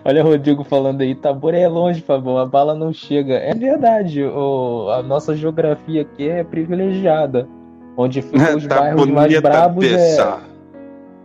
[0.06, 3.34] Olha o Rodrigo falando aí, Tabor é longe, Fabão, a bala não chega.
[3.34, 7.50] É verdade, o, a nossa geografia aqui é privilegiada.
[7.96, 10.38] Onde ficam os tá bairros mais brabos é...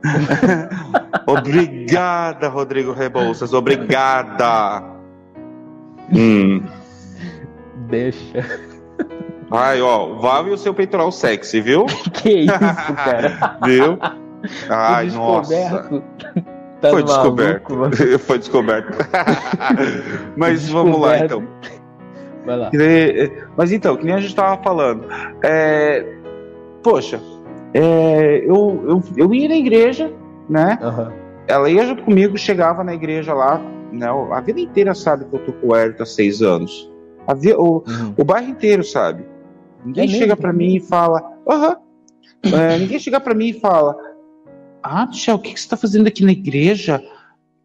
[1.27, 4.83] obrigada, Rodrigo Rebouças, obrigada.
[6.13, 6.63] hum.
[7.89, 8.45] Deixa.
[9.51, 11.87] Ai, ó, vale o seu peitoral sexy, viu?
[12.13, 13.57] que isso, cara?
[13.65, 13.99] viu?
[14.69, 16.03] Ai, nossa.
[16.81, 17.75] Tá Foi descoberto.
[17.75, 18.99] Maluco, Foi descoberto.
[20.37, 20.73] Mas descoberto.
[20.73, 21.49] vamos lá, então.
[22.47, 22.71] Vai lá.
[23.57, 25.07] Mas então, que nem a gente estava falando.
[25.43, 26.05] É,
[26.83, 27.21] poxa,
[27.75, 30.13] é, eu, eu, eu ia na igreja,
[30.49, 30.79] né?
[30.83, 31.13] Uhum.
[31.47, 33.61] Ela ia junto comigo, chegava na igreja lá,
[33.93, 34.07] né?
[34.33, 36.91] A vida inteira sabe que eu tô com o Hélio há seis anos.
[37.27, 38.15] A, o, uhum.
[38.17, 39.25] o bairro inteiro sabe.
[39.85, 41.77] Ninguém é chega para mim e fala, aham.
[42.45, 42.57] Uhum.
[42.57, 43.97] É, ninguém chega para mim e fala,
[44.83, 47.03] ah, Michel, o que, que você está fazendo aqui na igreja?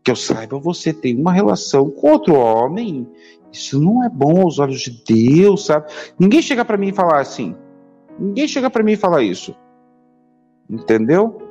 [0.03, 3.07] Que eu saiba, você tem uma relação com outro homem.
[3.51, 5.91] Isso não é bom aos olhos de Deus, sabe?
[6.19, 7.55] Ninguém chega para mim e fala assim.
[8.19, 9.55] Ninguém chega para mim e fala isso.
[10.69, 11.41] Entendeu?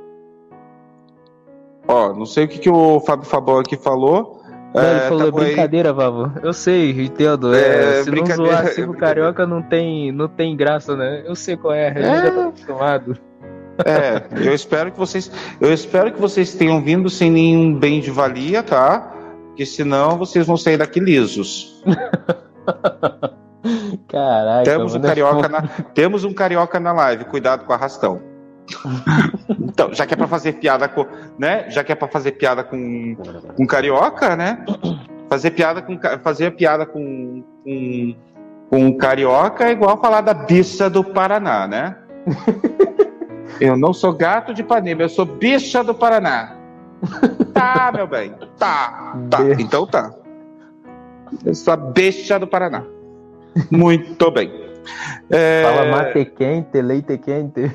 [1.87, 4.40] Ó, não sei o que, que o Fábio Fabão aqui falou.
[4.75, 5.94] Não, ele é, falou, tá brincadeira, aí...
[5.94, 6.33] Vavo.
[6.42, 7.55] Eu sei, entendo.
[7.55, 11.22] É, é, se não zoar assim o carioca não tem, não tem graça, né?
[11.27, 12.22] Eu sei qual é, a gente é.
[12.22, 13.18] já tá acostumado.
[13.85, 18.11] É, eu espero que vocês, eu espero que vocês tenham vindo sem nenhum bem de
[18.11, 19.12] valia, tá?
[19.48, 21.83] Porque senão vocês vão sair daqui lisos.
[24.09, 24.64] Caraca.
[24.64, 25.62] Temos um carioca na,
[25.94, 27.25] temos um carioca na live.
[27.25, 28.20] Cuidado com a arrastão.
[29.61, 31.07] então, já que é para fazer piada com,
[31.38, 31.70] né?
[31.70, 33.16] Já que é para fazer piada com,
[33.57, 34.64] com carioca, né?
[35.29, 38.14] Fazer piada com fazer piada com, com,
[38.70, 41.96] com carioca é igual falar da bicha do Paraná, né?
[43.61, 46.57] Eu não sou gato de Ipanema, eu sou bicha do Paraná.
[47.53, 48.35] tá, meu bem.
[48.59, 49.38] Tá, tá.
[49.59, 50.11] Então tá.
[51.44, 52.85] Eu sou a bicha do Paraná.
[53.71, 54.51] Muito bem.
[55.31, 55.62] É...
[55.62, 57.71] Fala mate quente, leite quente.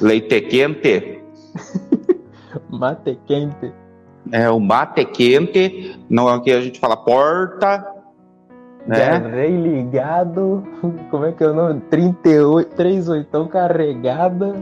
[0.00, 1.22] Leite quente.
[2.70, 3.72] mate quente.
[4.32, 7.84] É, o mate quente, não aqui a gente fala porta,
[8.86, 9.18] né?
[9.18, 10.64] Rei ligado,
[11.10, 11.80] como é que é o nome?
[11.90, 14.54] 38, 38 carregada.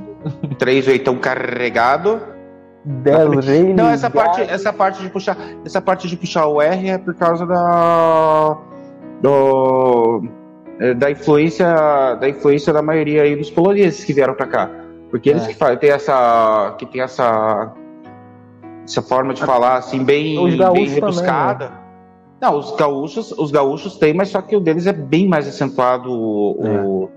[0.58, 2.20] 38 carregado.
[2.84, 6.88] Del Rei Não, essa parte, essa parte de puxar, essa parte de puxar o R
[6.88, 8.56] é por causa da
[9.20, 10.37] do, é,
[10.96, 11.66] da influência
[12.14, 14.70] da influência da maioria aí dos poloneses que vieram para cá.
[15.10, 15.48] Porque eles é.
[15.48, 17.72] que fazem, tem essa que tem essa
[18.84, 21.66] essa forma de falar assim bem, bem rebuscada.
[21.66, 21.88] Também, né?
[22.40, 26.10] Não, os gaúchos, os gaúchos têm, mas só que o deles é bem mais acentuado
[26.10, 26.80] o, é.
[26.80, 27.10] o,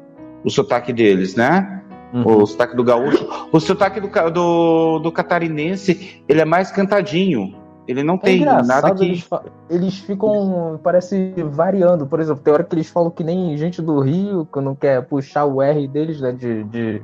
[0.43, 1.82] o sotaque deles, né?
[2.13, 2.41] Uhum.
[2.41, 3.28] O sotaque do gaúcho.
[3.52, 7.56] O sotaque do, do, do, catarinense, ele é mais cantadinho.
[7.91, 9.06] Ele não é tem nada que.
[9.06, 9.30] Eles,
[9.69, 12.08] eles, ficam, parece, variando.
[12.08, 15.06] Por exemplo, tem hora que eles falam que nem gente do Rio, que não quer
[15.06, 16.32] puxar o R deles, né?
[16.32, 17.01] De, de,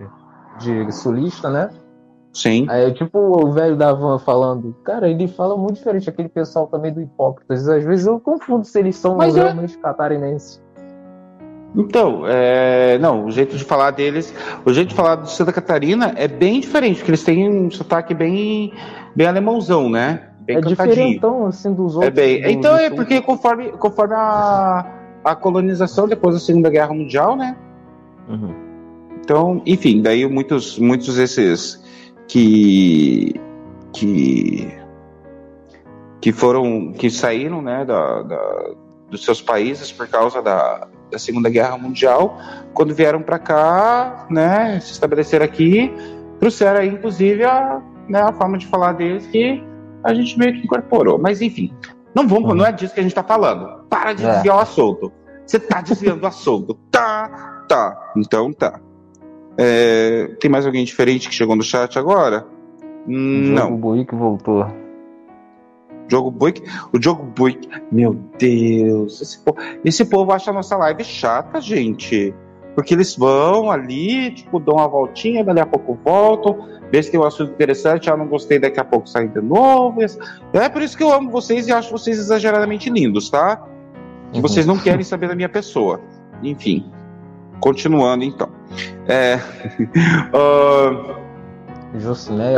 [0.60, 1.70] de sulista, né?
[2.38, 2.68] Sim.
[2.70, 6.94] Aí, tipo, o velho da van falando, cara, ele fala muito diferente aquele pessoal também
[6.94, 7.68] do Hipócritas.
[7.68, 9.80] Às vezes eu confundo se eles são Mas é- realmente é...
[9.80, 10.62] catarinenses.
[11.76, 13.00] Então, é...
[13.00, 14.32] não, o jeito de falar deles,
[14.64, 18.14] o jeito de falar de Santa Catarina é bem diferente, porque eles têm um sotaque
[18.14, 18.72] bem,
[19.16, 20.30] bem alemãozão, né?
[20.48, 22.08] Bem é diferentão, assim, dos é outros.
[22.08, 22.52] É bem...
[22.54, 24.86] então é porque conforme, conforme a,
[25.24, 27.58] a colonização depois da Segunda Guerra Mundial, né?
[28.30, 28.56] Uhum.
[29.20, 31.84] Então, enfim, daí muitos, muitos desses
[32.30, 33.36] que
[33.94, 34.68] que
[36.22, 38.72] que foram que saíram né da, da
[39.10, 42.38] dos seus países por causa da, da Segunda Guerra Mundial
[42.74, 45.92] quando vieram para cá né se estabeleceram aqui
[46.40, 49.64] trouxeram aí inclusive a, né, a forma de falar deles que
[50.08, 51.74] a gente meio que incorporou mas enfim
[52.16, 52.56] não vamos uhum.
[52.56, 54.32] não é disso que a gente está falando para de é.
[54.32, 55.12] desviar o assunto
[55.46, 58.80] você está desviando o assunto tá tá então tá
[59.60, 62.46] É, tem mais alguém diferente que chegou no chat agora?
[63.08, 63.74] Não.
[63.74, 64.68] O Buick voltou.
[66.10, 66.62] Jogo Buick,
[66.94, 72.34] o jogo Buick, meu Deus, esse povo, esse povo acha a nossa live chata, gente.
[72.78, 77.20] Porque eles vão ali, tipo, dão uma voltinha, dali a pouco voltam, vê se tem
[77.20, 80.00] um assunto interessante, ah, não gostei, daqui a pouco saem de novo.
[80.54, 83.64] É por isso que eu amo vocês e acho vocês exageradamente lindos, tá?
[84.32, 84.42] Que uhum.
[84.44, 86.00] vocês não querem saber da minha pessoa.
[86.44, 86.86] Enfim,
[87.60, 88.48] continuando então.
[89.08, 89.40] É,
[90.32, 91.18] uh...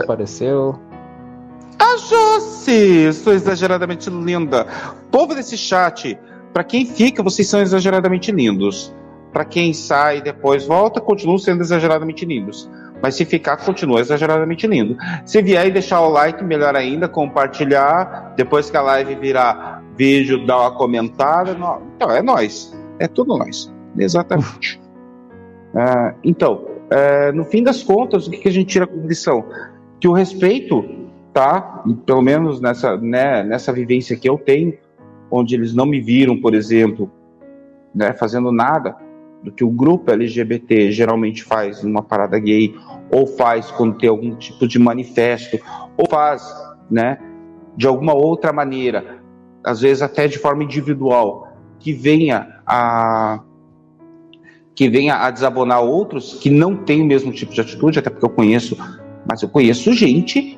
[0.04, 0.78] Apareceu.
[1.80, 4.68] A Josi, sou exageradamente linda.
[5.10, 6.20] Povo desse chat,
[6.52, 8.94] para quem fica, vocês são exageradamente lindos.
[9.32, 12.70] Para quem sai e depois volta, continuam sendo exageradamente lindos.
[13.02, 14.98] Mas se ficar, continua exageradamente lindo.
[15.26, 18.34] Se vier e deixar o like, melhor ainda, compartilhar.
[18.36, 21.56] Depois que a live virar vídeo, dar uma comentada.
[21.96, 22.78] Então, é nós.
[23.00, 23.74] É tudo nós.
[23.98, 24.80] Exatamente.
[25.74, 29.46] uh, então, uh, no fim das contas, o que, que a gente tira como lição?
[30.00, 30.84] Que o respeito,
[31.34, 31.84] tá?
[32.06, 34.74] Pelo menos nessa, né, nessa vivência que eu tenho,
[35.32, 37.10] onde eles não me viram, por exemplo,
[37.96, 38.96] né, fazendo nada
[39.43, 42.75] do que o grupo LGBT geralmente faz numa parada gay,
[43.12, 45.58] ou faz quando tem algum tipo de manifesto,
[45.97, 46.43] ou faz,
[46.89, 47.17] né,
[47.75, 49.19] de alguma outra maneira,
[49.63, 51.47] às vezes até de forma individual,
[51.80, 53.41] que venha a
[54.75, 58.23] que venha a desabonar outros que não têm o mesmo tipo de atitude, até porque
[58.23, 58.78] eu conheço,
[59.30, 60.58] mas eu conheço gente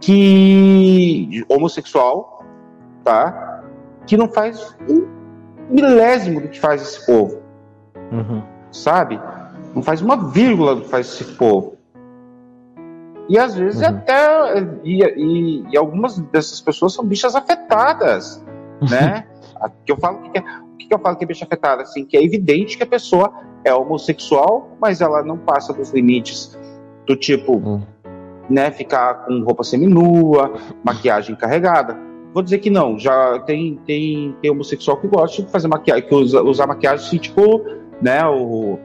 [0.00, 2.42] que homossexual,
[3.04, 3.62] tá?
[4.06, 5.06] Que não faz um
[5.68, 7.43] milésimo do que faz esse povo.
[8.14, 8.42] Uhum.
[8.70, 9.20] Sabe?
[9.74, 11.76] Não faz uma vírgula do que faz esse povo.
[13.28, 13.88] E às vezes uhum.
[13.88, 14.60] até.
[14.84, 18.44] E, e, e, algumas dessas pessoas são bichas afetadas,
[18.90, 19.26] né?
[19.84, 21.82] que eu falo que é, o que eu falo que é bicha afetada?
[21.82, 23.32] Assim, que é evidente que a pessoa
[23.64, 26.58] é homossexual, mas ela não passa dos limites
[27.06, 27.82] do tipo, uhum.
[28.48, 31.96] né, ficar com roupa seminua, maquiagem carregada.
[32.32, 36.14] Vou dizer que não, já tem, tem, tem homossexual que gosta de fazer maquiagem, que
[36.14, 37.64] usa, usar maquiagem assim, tipo,
[38.00, 38.78] né, o,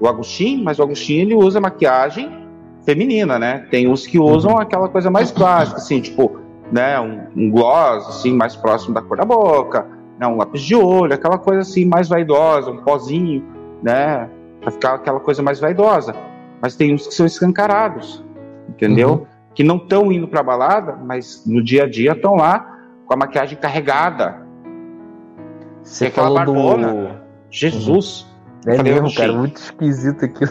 [0.00, 2.46] o Agostinho, mas o Agostinho ele usa maquiagem
[2.84, 3.66] feminina, né?
[3.70, 4.58] Tem uns que usam uhum.
[4.58, 9.16] aquela coisa mais básica, assim, tipo, né, um, um gloss, assim, mais próximo da cor
[9.16, 9.86] da boca,
[10.18, 13.44] né, um lápis de olho, aquela coisa assim mais vaidosa, um pozinho,
[13.82, 14.28] né,
[14.60, 16.14] pra ficar aquela coisa mais vaidosa.
[16.60, 18.24] Mas tem uns que são escancarados,
[18.68, 19.10] entendeu?
[19.10, 19.26] Uhum.
[19.54, 23.16] Que não estão indo pra balada, mas no dia a dia estão lá com a
[23.16, 24.46] maquiagem carregada.
[25.82, 26.92] Você aquela barbona.
[26.92, 27.26] Do...
[27.50, 28.22] Jesus.
[28.22, 28.35] Uhum.
[28.66, 30.50] É falei, mesmo, cara, muito esquisito aquilo.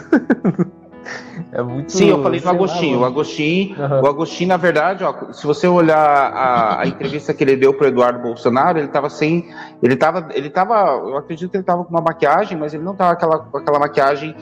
[1.52, 1.92] é muito.
[1.92, 3.00] Sim, eu falei do Agostinho.
[3.00, 4.02] o Agostinho, uhum.
[4.02, 7.88] o Agostinho, na verdade, ó, se você olhar a, a entrevista que ele deu para
[7.88, 9.50] Eduardo Bolsonaro, ele estava sem,
[9.82, 10.74] ele estava, ele tava,
[11.06, 13.78] eu acredito que ele estava com uma maquiagem, mas ele não estava aquela, com aquela
[13.78, 14.34] maquiagem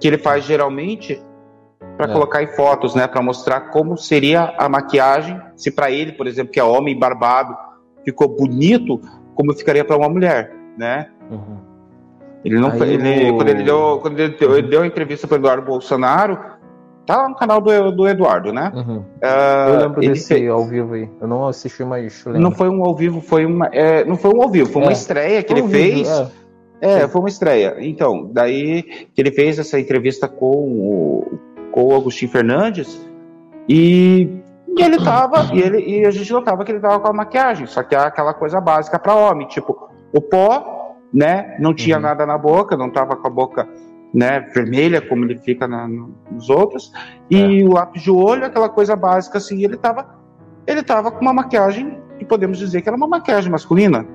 [0.00, 1.22] que ele faz geralmente
[1.98, 2.12] para é.
[2.14, 6.52] colocar em fotos, né, para mostrar como seria a maquiagem, se para ele, por exemplo,
[6.52, 7.54] que é homem barbado,
[8.02, 8.98] ficou bonito,
[9.34, 11.10] como ficaria para uma mulher, né?
[11.30, 11.69] Uhum.
[12.44, 15.36] Ele não foi, ele, quando ele deu, quando ele deu, ele deu a entrevista para
[15.36, 16.38] Eduardo Bolsonaro,
[17.06, 18.72] tá lá no canal do, do Eduardo, né?
[18.74, 18.98] Uhum.
[18.98, 20.48] Uh, eu lembro desse fez...
[20.48, 21.08] ao vivo aí.
[21.20, 22.40] Eu não assisti, mas lembro.
[22.40, 24.90] Não foi um ao vivo, foi uma, é, não foi um ao vivo, foi uma
[24.90, 24.94] é.
[24.94, 26.08] estreia que foi ele um fez.
[26.08, 26.30] Vídeo,
[26.80, 27.02] é.
[27.02, 27.76] é, foi uma estreia.
[27.78, 31.38] Então, daí que ele fez essa entrevista com o,
[31.72, 33.06] com o Agostinho Fernandes
[33.68, 34.40] e,
[34.78, 37.66] e ele tava, e, ele, e a gente notava que ele tava com a maquiagem,
[37.66, 40.79] só que é aquela coisa básica para homem, tipo, o pó
[41.12, 41.56] né?
[41.58, 42.02] Não tinha uhum.
[42.02, 43.68] nada na boca, não estava com a boca
[44.12, 45.88] né, vermelha como ele fica na,
[46.30, 46.92] nos outros.
[47.30, 47.64] E é.
[47.64, 50.18] o lápis de olho, aquela coisa básica assim, ele estava
[50.66, 54.06] ele tava com uma maquiagem que podemos dizer que era uma maquiagem masculina.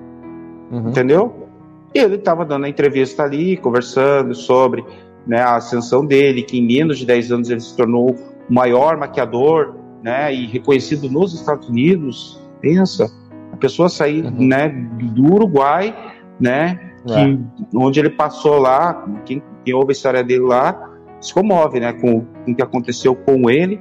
[0.71, 0.89] Uhum.
[0.89, 1.49] Entendeu?
[1.93, 4.85] E ele estava dando a entrevista ali, conversando sobre
[5.25, 8.97] né, a ascensão dele, que em menos de 10 anos ele se tornou o maior
[8.97, 12.39] maquiador, né, e reconhecido nos Estados Unidos.
[12.61, 13.11] Pensa,
[13.51, 14.47] a pessoa sair uhum.
[14.47, 15.95] né, do Uruguai
[16.39, 16.93] né?
[17.05, 17.37] Que, é.
[17.75, 21.93] Onde ele passou lá, quem, quem ouve a história dele lá, se comove, né?
[21.93, 23.79] Com, com o que aconteceu com ele.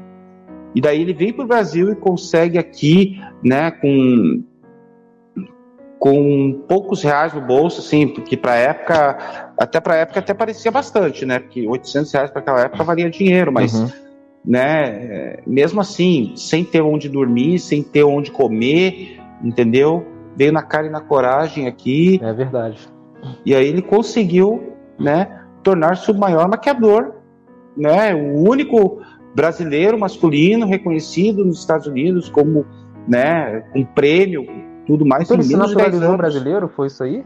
[0.74, 3.70] E daí ele vem para o Brasil e consegue aqui, né?
[3.70, 4.42] Com
[6.04, 11.24] com poucos reais no bolso, assim, porque para época, até para época até parecia bastante,
[11.24, 11.38] né?
[11.38, 13.88] Porque 800 reais para aquela época valia dinheiro, mas, uhum.
[14.44, 15.38] né?
[15.46, 20.04] Mesmo assim, sem ter onde dormir, sem ter onde comer, entendeu?
[20.36, 22.20] Veio na cara e na coragem aqui.
[22.22, 22.88] É verdade.
[23.44, 27.14] E aí ele conseguiu, né, tornar-se o maior maquiador,
[27.76, 29.00] né, o único
[29.34, 32.66] brasileiro masculino reconhecido nos Estados Unidos como,
[33.08, 34.46] né, um prêmio,
[34.86, 35.24] tudo mais.
[35.24, 37.24] Então ele se naturalizou brasileiro, foi isso aí?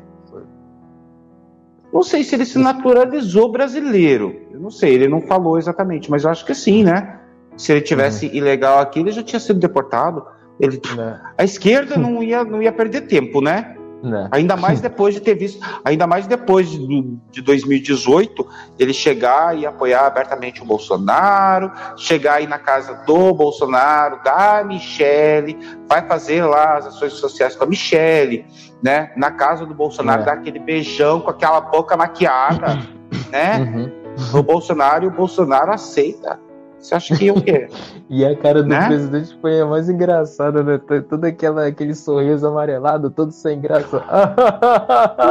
[1.93, 4.43] Não sei se ele se naturalizou brasileiro.
[4.53, 7.19] Eu não sei, ele não falou exatamente, mas eu acho que sim, né?
[7.57, 8.35] Se ele tivesse uhum.
[8.35, 10.25] ilegal aqui, ele já tinha sido deportado.
[10.61, 11.21] Ele, né.
[11.37, 13.77] a esquerda não ia, não ia perder tempo, né?
[14.03, 14.29] Né.
[14.31, 18.47] Ainda mais depois de ter visto, ainda mais depois de, de 2018,
[18.79, 25.59] ele chegar e apoiar abertamente o Bolsonaro, chegar aí na casa do Bolsonaro, da Michele,
[25.89, 28.47] vai fazer lá as ações sociais com a Michele,
[28.81, 29.13] né?
[29.17, 30.25] Na casa do Bolsonaro, é.
[30.25, 32.79] dar aquele beijão com aquela boca maquiada,
[33.31, 33.59] né?
[33.59, 34.39] Uhum.
[34.39, 36.39] O Bolsonaro e o Bolsonaro aceita.
[36.81, 37.69] Você acha que o quê?
[38.09, 38.87] e a cara do né?
[38.87, 40.79] presidente foi a mais engraçada, né?
[41.09, 44.03] Todo aquela, aquele sorriso amarelado, todo sem graça.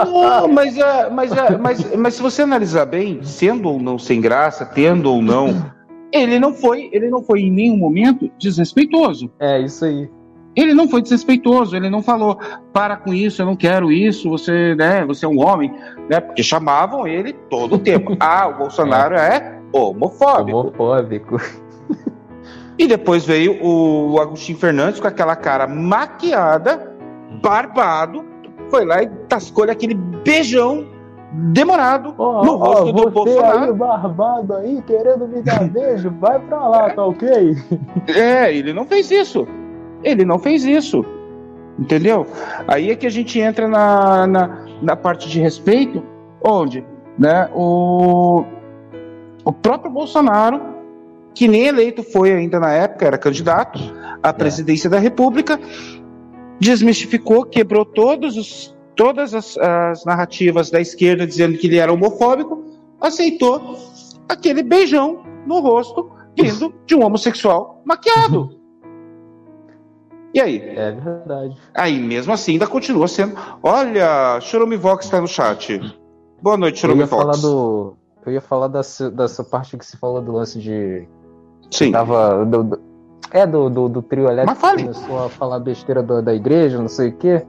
[0.06, 4.20] não, mas, é, mas, é, mas, mas se você analisar bem, sendo ou não sem
[4.20, 5.72] graça, tendo ou não,
[6.12, 9.32] ele não foi, ele não foi em nenhum momento desrespeitoso.
[9.39, 10.10] É, isso aí.
[10.56, 12.39] Ele não foi desrespeitoso, ele não falou,
[12.74, 15.72] para com isso, eu não quero isso, você, né, você é um homem,
[16.10, 16.20] né?
[16.20, 18.18] Porque chamavam ele todo o tempo.
[18.20, 20.57] Ah, o Bolsonaro é, é homofóbico.
[20.57, 21.38] Homofóbico.
[22.78, 26.95] E depois veio o Agostinho Fernandes com aquela cara maquiada,
[27.41, 28.24] barbado,
[28.70, 30.86] foi lá e tascou-lhe aquele beijão
[31.34, 33.63] demorado oh, no rosto oh, do Bolsonaro.
[33.63, 37.55] Aí, barbado aí, querendo me dar beijo, vai pra lá, tá ok?
[38.07, 39.47] É, ele não fez isso.
[40.03, 41.03] Ele não fez isso.
[41.80, 42.26] Entendeu?
[42.68, 46.03] Aí é que a gente entra na, na, na parte de respeito,
[46.43, 46.86] onde
[47.18, 48.43] né, o,
[49.48, 50.60] o próprio Bolsonaro,
[51.34, 53.80] que nem eleito foi ainda na época, era candidato
[54.22, 54.91] à presidência é.
[54.91, 55.58] da República,
[56.60, 62.62] desmistificou, quebrou todos os, todas as, as narrativas da esquerda dizendo que ele era homofóbico,
[63.00, 63.78] aceitou
[64.28, 68.54] aquele beijão no rosto vindo de um homossexual maquiado.
[70.34, 70.62] E aí?
[70.62, 71.58] É verdade.
[71.74, 73.36] Aí, mesmo assim, ainda continua sendo.
[73.64, 75.80] Olha, Chorumivox está no chat.
[76.39, 77.12] Boa noite, Chorumivox.
[77.12, 80.59] Eu ia falar do, eu ia falar dessa, dessa parte que você falou do lance
[80.59, 81.07] de.
[81.71, 81.91] Sim.
[81.91, 82.45] Tava.
[82.45, 82.80] Do, do,
[83.32, 86.88] é, do, do, do trio elétrico que começou a falar besteira do, da igreja, não
[86.88, 87.45] sei o quê.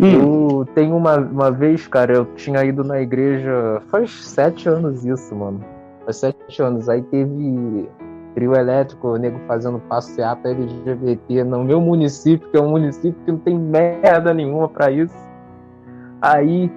[0.00, 0.60] Hum.
[0.60, 3.82] Eu tenho uma, uma vez, cara, eu tinha ido na igreja.
[3.88, 5.64] Faz sete anos isso, mano.
[6.04, 6.88] Faz sete anos.
[6.88, 7.88] Aí teve
[8.34, 13.32] trio elétrico, o nego fazendo passeata LGBT no meu município, que é um município que
[13.32, 15.14] não tem merda nenhuma para isso.
[16.20, 16.70] Aí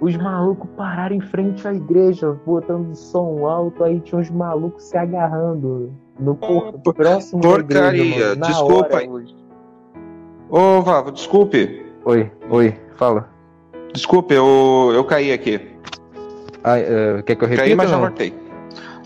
[0.00, 4.96] os malucos pararam em frente à igreja, botando som alto, aí tinha uns malucos se
[4.96, 9.02] agarrando no por, próximo Porcaria, igreja, mano, desculpa.
[10.50, 11.84] Ô, Vavo, desculpe.
[12.04, 13.28] Oi, oi, fala.
[13.92, 15.60] Desculpe, eu, eu caí aqui.
[16.62, 17.66] Ah, uh, quer que eu repita?
[17.66, 18.34] Caí, mas já voltei.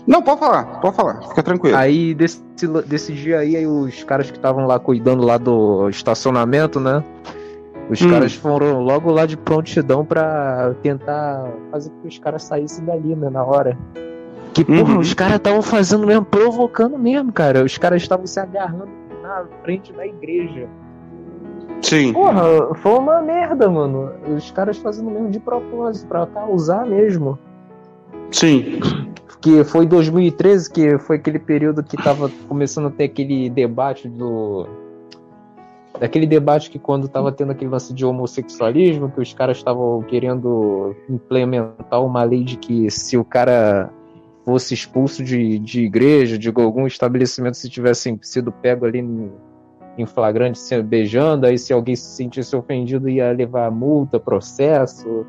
[0.07, 1.77] Não, pode falar, pode falar, fica tranquilo.
[1.77, 2.41] Aí, desse,
[2.87, 7.03] desse dia aí, aí os caras que estavam lá cuidando lá do estacionamento, né?
[7.89, 8.09] Os hum.
[8.09, 13.15] caras foram logo lá de prontidão para tentar fazer com que os caras saíssem dali,
[13.15, 13.77] né, na hora.
[14.53, 14.99] Que, porra, uhum.
[14.99, 17.63] os caras estavam fazendo mesmo, provocando mesmo, cara.
[17.63, 18.89] Os caras estavam se agarrando
[19.21, 20.67] na frente da igreja.
[21.81, 22.13] Sim.
[22.13, 24.11] Porra, foi uma merda, mano.
[24.35, 27.39] Os caras fazendo mesmo de propósito, pra causar mesmo.
[28.31, 28.79] Sim.
[29.41, 34.67] Que foi 2013, que foi aquele período que tava começando a ter aquele debate do
[35.99, 40.95] daquele debate que quando estava tendo aquele lance de homossexualismo, que os caras estavam querendo
[41.09, 43.91] implementar uma lei de que se o cara
[44.45, 49.29] fosse expulso de, de igreja, de algum estabelecimento, se tivessem sido pego ali em,
[49.97, 55.25] em flagrante, se beijando, aí se alguém se sentisse ofendido ia levar multa, processo.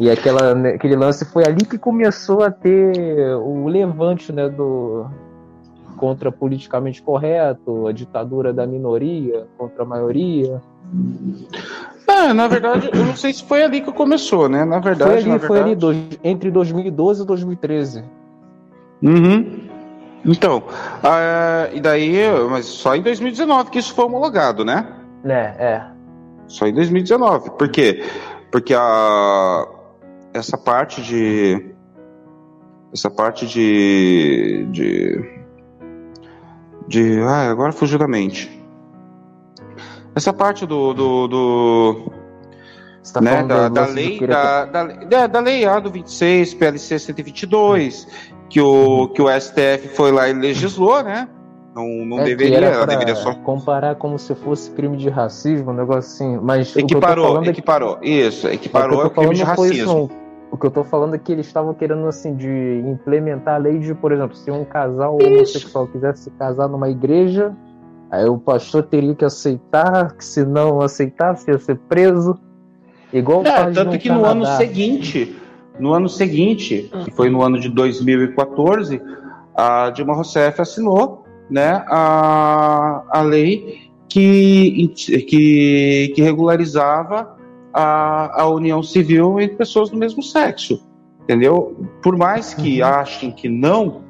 [0.00, 5.06] E aquela, né, aquele lance foi ali que começou a ter o levante né, do,
[6.04, 10.60] contra politicamente correto, a ditadura da minoria contra a maioria.
[12.06, 14.66] É, na verdade, eu não sei se foi ali que começou, né?
[14.66, 18.04] Na verdade, foi ali, foi ali entre 2012 e 2013.
[19.02, 19.60] Uhum.
[20.26, 22.18] Então, uh, e daí,
[22.50, 24.86] mas só em 2019 que isso foi homologado, né?
[25.24, 25.86] É, é.
[26.46, 27.52] Só em 2019.
[27.52, 28.04] Por quê?
[28.52, 29.66] Porque a,
[30.34, 31.74] essa parte de.
[32.92, 34.66] Essa parte de.
[34.70, 35.33] de
[36.88, 37.20] de.
[37.20, 38.50] Ah, agora fugiu da mente.
[40.14, 40.94] Essa parte do.
[40.94, 42.12] do, do
[43.12, 48.06] tá né, da, da, lei, da, da, da, da, lei A do 26, PLC 122,
[48.48, 51.28] que o, que o STF foi lá e legislou, né?
[51.74, 53.34] Não, não é, deveria, ela deveria só.
[53.34, 56.38] Comparar como se fosse crime de racismo, um negócio assim.
[56.40, 57.96] Mas equiparou, equiparou.
[57.96, 58.08] É que...
[58.08, 59.72] Isso, equiparou é o crime de racismo.
[59.74, 60.10] Isso,
[60.54, 63.80] o que eu tô falando é que eles estavam querendo, assim, de implementar a lei
[63.80, 65.28] de, por exemplo, se um casal Isso.
[65.28, 67.52] homossexual quisesse se casar numa igreja,
[68.08, 72.38] aí o pastor teria que aceitar, que se não aceitasse ia ser preso.
[73.12, 74.32] Igual é, tanto que Canadá.
[74.32, 75.36] no ano seguinte,
[75.76, 79.02] no ano seguinte, que foi no ano de 2014,
[79.56, 84.86] a Dilma Rousseff assinou né, a, a lei que,
[85.26, 87.36] que, que regularizava
[87.74, 90.80] a, a união civil entre pessoas do mesmo sexo,
[91.22, 91.76] entendeu?
[92.00, 92.88] Por mais que uhum.
[92.88, 94.02] achem que não,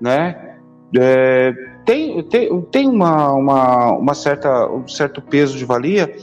[0.00, 0.54] né,
[0.96, 1.52] é,
[1.84, 6.14] tem, tem, tem uma, uma, uma certa, um certo peso de valia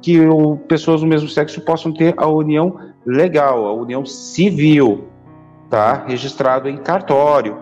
[0.00, 5.04] que o, pessoas do mesmo sexo possam ter a união legal, a união civil,
[5.68, 6.04] tá?
[6.06, 7.58] Registrado em cartório,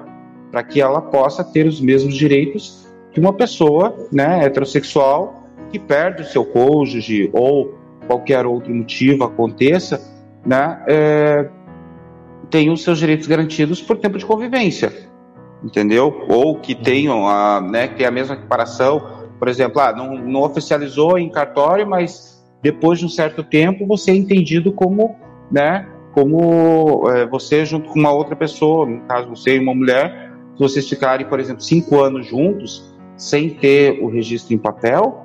[0.50, 6.22] para que ela possa ter os mesmos direitos que uma pessoa, né, heterossexual que perde
[6.22, 7.74] o seu cônjuge ou
[8.06, 10.00] qualquer outro motivo aconteça,
[10.44, 11.48] né, é,
[12.50, 14.92] tem os seus direitos garantidos por tempo de convivência,
[15.62, 16.24] entendeu?
[16.28, 20.42] Ou que tenham a, né, que tem a mesma equiparação, por exemplo, ah, não, não
[20.42, 25.16] oficializou em cartório, mas depois de um certo tempo você é entendido como,
[25.50, 30.32] né, como é, você junto com uma outra pessoa, no caso você e uma mulher,
[30.54, 35.23] se vocês ficarem, por exemplo, cinco anos juntos sem ter o registro em papel,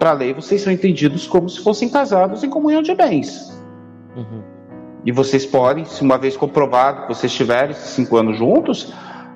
[0.00, 3.54] para a lei vocês são entendidos como se fossem casados em comunhão de bens.
[4.16, 4.42] Uhum.
[5.04, 8.94] E vocês podem, se uma vez comprovado que vocês estiverem cinco anos juntos,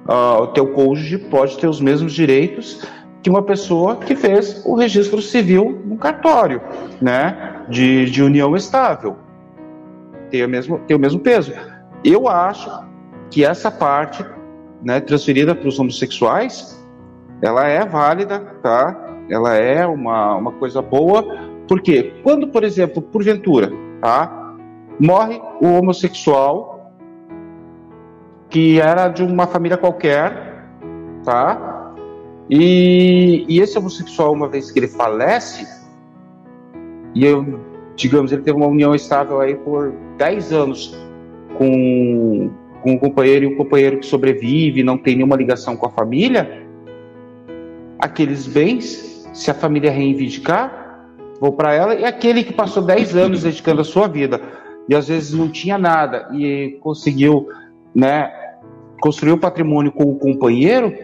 [0.09, 2.83] uh, o teu cônjuge pode ter os mesmos direitos
[3.23, 6.61] que uma pessoa que fez o registro civil no cartório,
[7.01, 9.17] né, de, de união estável.
[10.31, 11.53] Tem o, mesmo, tem o mesmo peso.
[12.03, 12.71] Eu acho
[13.31, 14.25] que essa parte,
[14.83, 16.83] né, transferida para os homossexuais,
[17.41, 19.04] ela é válida, tá?
[19.29, 21.25] Ela é uma, uma coisa boa,
[21.67, 24.57] porque quando, por exemplo, porventura, tá,
[24.99, 26.75] morre o homossexual
[28.55, 30.65] que era de uma família qualquer,
[31.25, 31.93] tá?
[32.49, 35.67] E, e esse homossexual, uma vez que ele falece,
[37.15, 37.59] e eu,
[37.97, 40.97] digamos, ele teve uma união estável aí por 10 anos
[41.59, 42.51] com,
[42.81, 46.63] com um companheiro e um companheiro que sobrevive, não tem nenhuma ligação com a família,
[47.99, 51.07] aqueles bens, se a família reivindicar,
[51.41, 54.41] vou para ela, e aquele que passou 10 anos dedicando a sua vida
[54.89, 57.49] e às vezes não tinha nada e conseguiu,
[57.95, 58.33] né,
[59.01, 60.97] construir o patrimônio com o companheiro,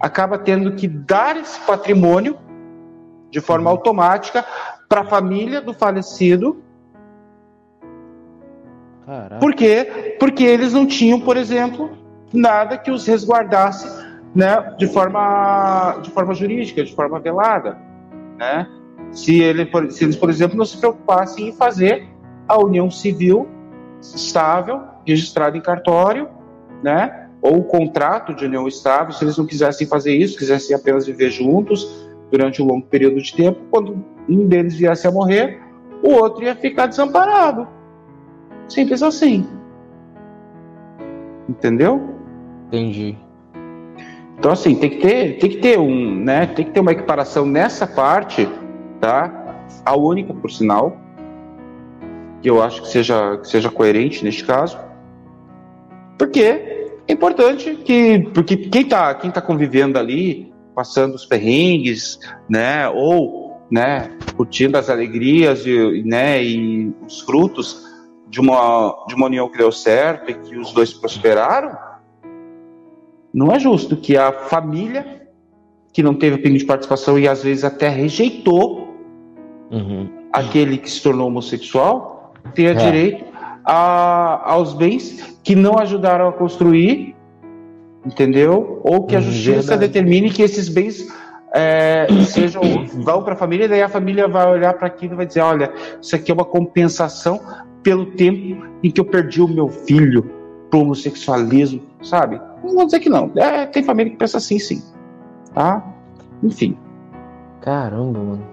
[0.00, 2.38] acaba tendo que dar esse patrimônio
[3.30, 4.44] de forma automática
[4.88, 6.62] para a família do falecido.
[9.04, 9.38] Caraca.
[9.38, 10.16] Por quê?
[10.18, 11.90] Porque eles não tinham, por exemplo,
[12.32, 14.01] nada que os resguardasse
[14.34, 17.78] né, de, forma, de forma jurídica, de forma velada.
[18.38, 18.66] Né?
[19.10, 22.08] Se, ele, se eles, por exemplo, não se preocupassem em fazer
[22.48, 23.48] a união civil
[24.00, 26.28] estável, registrada em cartório,
[26.82, 27.28] né?
[27.40, 31.30] ou o contrato de união estável, se eles não quisessem fazer isso, quisessem apenas viver
[31.30, 35.60] juntos durante um longo período de tempo, quando um deles viesse a morrer,
[36.02, 37.66] o outro ia ficar desamparado.
[38.68, 39.46] Simples assim.
[41.48, 42.00] Entendeu?
[42.68, 43.18] Entendi.
[44.42, 47.46] Então assim, tem que ter, tem que ter um, né, tem que ter uma equiparação
[47.46, 48.48] nessa parte,
[49.00, 49.54] tá?
[49.86, 51.00] A única, por sinal,
[52.40, 54.76] que eu acho que seja, que seja coerente neste caso.
[56.18, 56.40] Porque
[57.06, 62.18] é importante que, porque quem está quem tá convivendo ali, passando os perrengues,
[62.48, 67.80] né, ou, né, curtindo as alegrias e, né, e os frutos
[68.28, 71.91] de uma, de uma união que deu certo e que os dois prosperaram,
[73.32, 75.22] não é justo que a família
[75.92, 78.96] que não teve pingo de participação e às vezes até rejeitou
[79.70, 80.08] uhum.
[80.32, 82.74] aquele que se tornou homossexual tenha é.
[82.74, 83.24] direito
[83.64, 87.14] a, aos bens que não ajudaram a construir,
[88.04, 88.80] entendeu?
[88.84, 89.80] Ou que a hum, justiça Verdade.
[89.80, 91.06] determine que esses bens
[91.54, 92.62] é, sejam
[92.94, 95.72] vão para a família, daí a família vai olhar para aquilo e vai dizer, olha,
[96.00, 97.40] isso aqui é uma compensação
[97.82, 100.41] pelo tempo em que eu perdi o meu filho
[100.72, 102.40] homossexualismo, sabe?
[102.62, 103.30] Não vou dizer que não.
[103.36, 104.82] É, tem família que pensa assim, sim.
[105.54, 105.84] Tá?
[106.42, 106.76] Enfim.
[107.60, 108.52] Caramba, mano.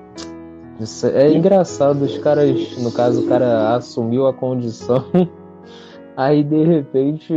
[0.79, 5.03] Isso é engraçado, os caras, no caso, o cara assumiu a condição,
[6.15, 7.33] aí de repente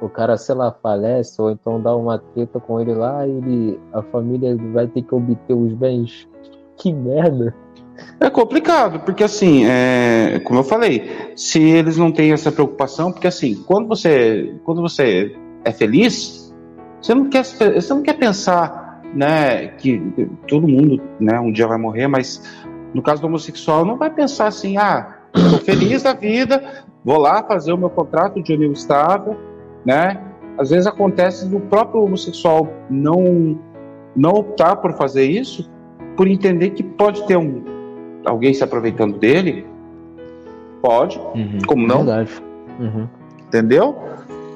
[0.00, 4.00] o cara, sei lá, falece, ou então dá uma treta com ele lá, ele, a
[4.02, 6.26] família vai ter que obter os bens.
[6.78, 7.54] Que merda!
[8.20, 13.26] É complicado, porque assim, é, como eu falei, se eles não têm essa preocupação, porque
[13.26, 15.34] assim, quando você, quando você
[15.64, 16.54] é feliz,
[17.00, 19.98] você não quer, você não quer pensar né, que
[20.46, 22.42] todo mundo, né, um dia vai morrer, mas
[22.94, 27.42] no caso do homossexual não vai pensar assim, ah, estou feliz da vida, vou lá
[27.42, 29.36] fazer o meu contrato de união estável,
[29.84, 30.20] né?
[30.58, 33.58] Às vezes acontece do próprio homossexual não
[34.14, 35.70] não optar por fazer isso,
[36.16, 37.62] por entender que pode ter um
[38.24, 39.66] alguém se aproveitando dele,
[40.82, 41.18] Pode.
[41.18, 41.58] Uhum.
[41.66, 42.04] Como não?
[42.04, 42.30] Verdade.
[42.78, 43.06] Uhum.
[43.46, 43.96] Entendeu?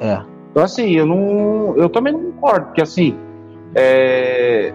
[0.01, 0.21] É.
[0.51, 1.77] Então, assim, eu não.
[1.77, 3.17] Eu também não concordo, porque assim.
[3.75, 4.73] É,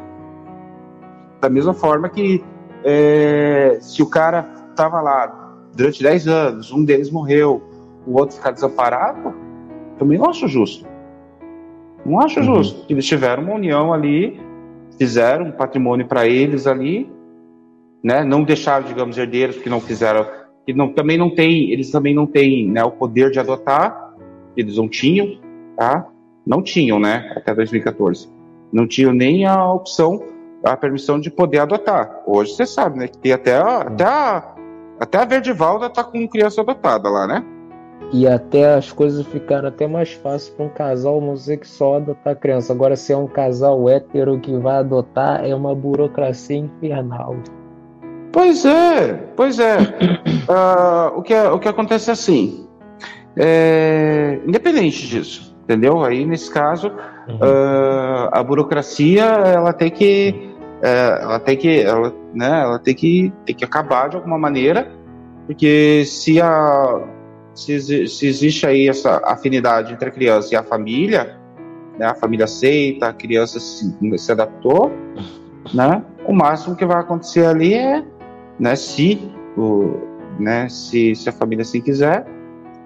[1.40, 2.44] da mesma forma que
[2.84, 4.44] é, se o cara
[4.76, 7.64] tava lá durante 10 anos, um deles morreu,
[8.06, 9.34] o outro ficar desamparado,
[9.98, 10.86] também não acho justo.
[12.06, 12.46] Não acho uhum.
[12.46, 12.86] justo.
[12.90, 14.40] Eles tiveram uma união ali,
[14.98, 17.10] fizeram um patrimônio para eles ali,
[18.04, 18.24] né?
[18.24, 20.26] Não deixaram, digamos, herdeiros que não fizeram,
[20.66, 24.14] que não, também não tem, eles também não têm né, o poder de adotar,
[24.56, 25.40] eles não tinham,
[25.78, 26.08] tá?
[26.46, 27.32] Não tinham, né?
[27.36, 28.30] Até 2014.
[28.72, 30.24] Não tinham nem a opção,
[30.64, 32.22] a permissão de poder adotar.
[32.26, 33.08] Hoje você sabe, né?
[33.08, 34.56] Que tem até a, até a,
[35.00, 37.44] até a Verdivalda tá com criança adotada lá, né?
[38.12, 42.74] E até as coisas ficaram até mais fáceis para um casal homossexual adotar criança.
[42.74, 47.36] Agora, se é um casal hétero que vai adotar, é uma burocracia infernal.
[48.32, 49.78] Pois é, pois é.
[49.78, 52.68] uh, o, que, é, o que acontece é assim,
[53.36, 56.04] é, independente disso, entendeu?
[56.04, 56.92] Aí, nesse caso,
[57.28, 57.36] uhum.
[57.36, 60.52] uh, a burocracia, ela tem que,
[60.82, 64.92] uh, ela tem que, ela, né, ela tem que, tem que acabar de alguma maneira,
[65.48, 67.02] porque se a
[67.54, 71.38] se, se existe aí essa afinidade entre a criança e a família,
[71.98, 74.92] né, a família aceita, a criança se, se adaptou,
[75.74, 78.04] né, o máximo que vai acontecer ali é,
[78.60, 79.96] né, se, o,
[80.38, 82.26] né, se, se a família assim quiser,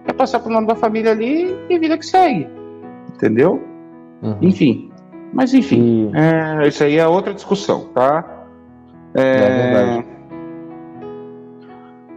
[0.05, 2.47] é passar para o nome da família ali e vida que segue,
[3.13, 3.61] entendeu?
[4.21, 4.37] Uhum.
[4.41, 4.91] Enfim,
[5.33, 8.45] mas enfim, é, isso aí é outra discussão, tá?
[9.15, 10.03] É, é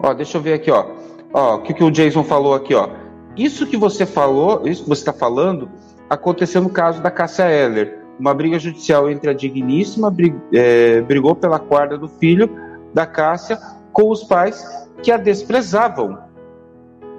[0.00, 0.86] ó, deixa eu ver aqui, ó.
[1.32, 2.88] Ó, o que, que o Jason falou aqui, ó.
[3.36, 5.68] Isso que você falou, isso que você está falando,
[6.08, 7.98] aconteceu no caso da Cássia Eller.
[8.18, 10.14] Uma briga judicial entre a digníssima
[10.52, 12.48] é, brigou pela guarda do filho
[12.96, 13.58] da Cássia
[13.92, 16.18] com os pais que a desprezavam.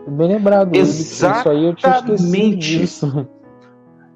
[0.07, 0.75] Bem lembrado.
[0.75, 1.85] Exatamente.
[2.81, 3.27] Isso.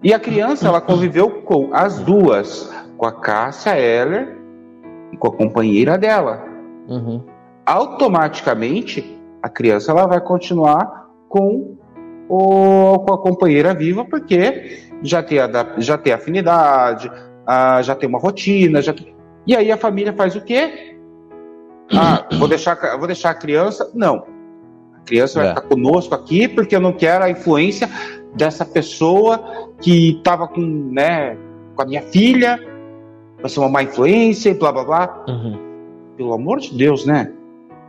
[0.04, 4.36] E a criança, ela conviveu com as duas, com a Cássia Eller
[5.12, 6.44] e com a companheira dela.
[6.88, 7.24] Uhum.
[7.64, 11.78] Automaticamente, a criança ela vai continuar com,
[12.28, 17.12] o, com a companheira viva, porque já tem, a, já tem afinidade,
[17.46, 18.96] a, já tem uma rotina, já
[19.46, 20.92] e aí a família faz o quê?
[21.94, 23.92] Ah, vou deixar, vou deixar a criança?
[23.94, 24.26] Não.
[24.96, 25.44] A criança é.
[25.44, 27.90] vai ficar conosco aqui porque eu não quero a influência
[28.36, 31.38] dessa pessoa que estava com, né,
[31.76, 32.60] com a minha filha,
[33.40, 35.26] vai ser uma má influência e blá blá blá.
[35.28, 35.60] Uhum.
[36.18, 37.32] Pelo amor de Deus, né?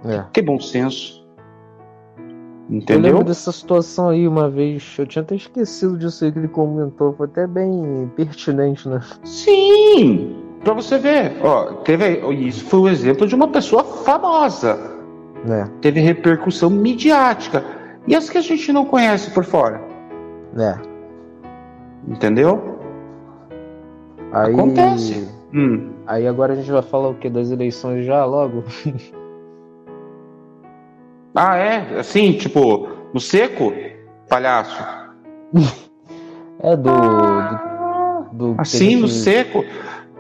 [0.05, 0.25] É.
[0.33, 1.23] Que bom senso.
[2.71, 3.11] Entendeu?
[3.11, 4.95] Eu lembro dessa situação aí uma vez.
[4.99, 7.13] Eu tinha até esquecido disso aí que ele comentou.
[7.13, 9.01] Foi até bem pertinente, né?
[9.25, 10.52] Sim!
[10.65, 11.37] Pra você ver.
[11.43, 14.79] Ó, teve, isso foi o um exemplo de uma pessoa famosa.
[15.49, 15.65] É.
[15.81, 17.65] Teve repercussão midiática.
[18.07, 19.81] E as que a gente não conhece por fora?
[20.59, 20.79] É.
[22.07, 22.79] Entendeu?
[24.33, 24.55] Aí...
[24.55, 25.29] Acontece.
[25.53, 25.91] Hum.
[26.07, 27.29] Aí agora a gente vai falar o que?
[27.29, 28.65] Das eleições já logo?
[31.35, 31.99] Ah, é?
[31.99, 33.73] Assim, tipo, no seco?
[34.29, 34.85] Palhaço.
[36.61, 36.91] é do.
[38.33, 39.65] do, do assim, no seco?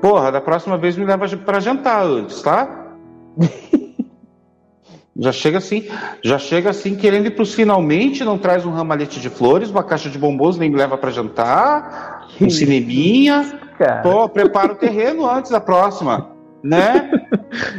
[0.02, 2.94] Porra, da próxima vez me leva para jantar antes, tá?
[5.16, 5.88] já chega assim,
[6.22, 10.10] já chega assim querendo ir pros finalmente, não traz um ramalhete de flores, uma caixa
[10.10, 13.58] de bombons, nem me leva para jantar, um cineminha.
[14.02, 16.32] Pô, prepara o terreno antes da próxima
[16.62, 17.10] né?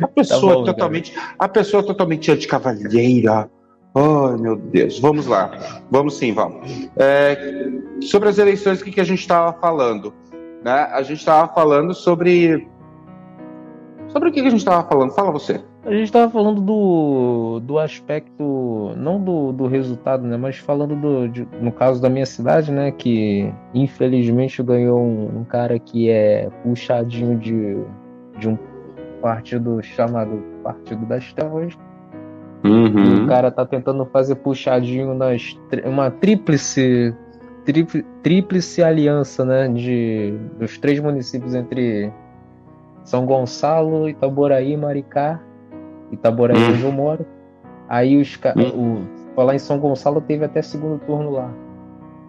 [0.02, 1.36] A pessoa tá bom, totalmente, cara.
[1.40, 3.50] a pessoa totalmente anticavalheira.
[3.96, 5.00] Ai, meu Deus.
[5.00, 5.52] Vamos lá.
[5.90, 6.90] Vamos sim, vamos.
[6.98, 7.70] É,
[8.02, 10.14] sobre as eleições, o que, que a gente estava falando?
[10.64, 10.72] Né?
[10.72, 12.68] A gente estava falando sobre.
[14.08, 15.12] Sobre o que, que a gente estava falando?
[15.12, 15.62] Fala você.
[15.86, 20.38] A gente estava falando do, do aspecto, não do, do resultado, né?
[20.38, 22.92] Mas falando do, de, no caso da minha cidade, né?
[22.92, 27.78] Que infelizmente ganhou um, um cara que é puxadinho de,
[28.40, 28.58] de um
[29.22, 31.78] partido chamado Partido das Trevas.
[32.64, 33.26] Uhum.
[33.26, 37.14] o cara tá tentando fazer puxadinho nas uma tríplice
[38.22, 42.12] tríplice aliança, né, de dos três municípios entre
[43.04, 45.40] São Gonçalo, Itaboraí e Maricá.
[46.12, 46.74] Itaboraí uhum.
[46.74, 47.26] onde eu moro.
[47.88, 48.98] Aí os uhum.
[48.98, 51.52] o falar em São Gonçalo teve até segundo turno lá.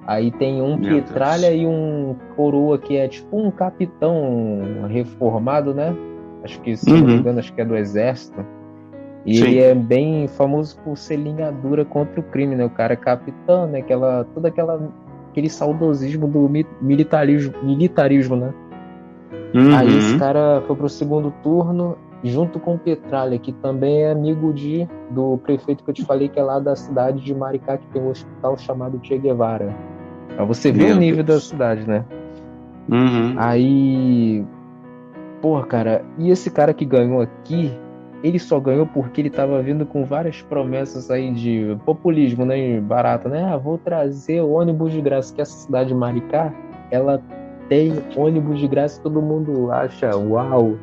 [0.06, 1.62] Aí tem um Meu Petralha Deus.
[1.62, 5.94] e um Coroa que é tipo um capitão reformado, né?
[6.42, 6.98] Acho que, se uhum.
[6.98, 7.18] não me uhum.
[7.20, 8.44] engano, acho que é do exército.
[9.24, 9.44] E Sim.
[9.44, 12.66] ele é bem famoso por ser linha dura contra o crime, né?
[12.66, 13.78] O cara é capitão, né?
[13.78, 14.78] Aquela, todo aquela,
[15.34, 16.48] aquele saudosismo do
[16.80, 18.54] militarismo, militarismo né?
[19.52, 19.76] Uhum.
[19.76, 24.88] Aí esse cara foi pro segundo turno junto com Petralha, que também é amigo de
[25.10, 28.00] do prefeito que eu te falei, que é lá da cidade de Maricá, que tem
[28.00, 29.74] um hospital chamado Che Guevara.
[30.36, 31.42] Pra você ver Meu o nível Deus.
[31.42, 32.04] da cidade, né?
[32.88, 33.34] Uhum.
[33.36, 34.44] Aí.
[35.42, 37.76] Porra, cara, e esse cara que ganhou aqui,
[38.24, 42.80] ele só ganhou porque ele tava vindo com várias promessas aí de populismo, né?
[42.80, 43.44] Barato, né?
[43.44, 46.50] Ah, vou trazer ônibus de graça, que essa cidade de Maricá,
[46.90, 47.20] ela
[47.68, 50.76] tem ônibus de graça, todo mundo acha, uau,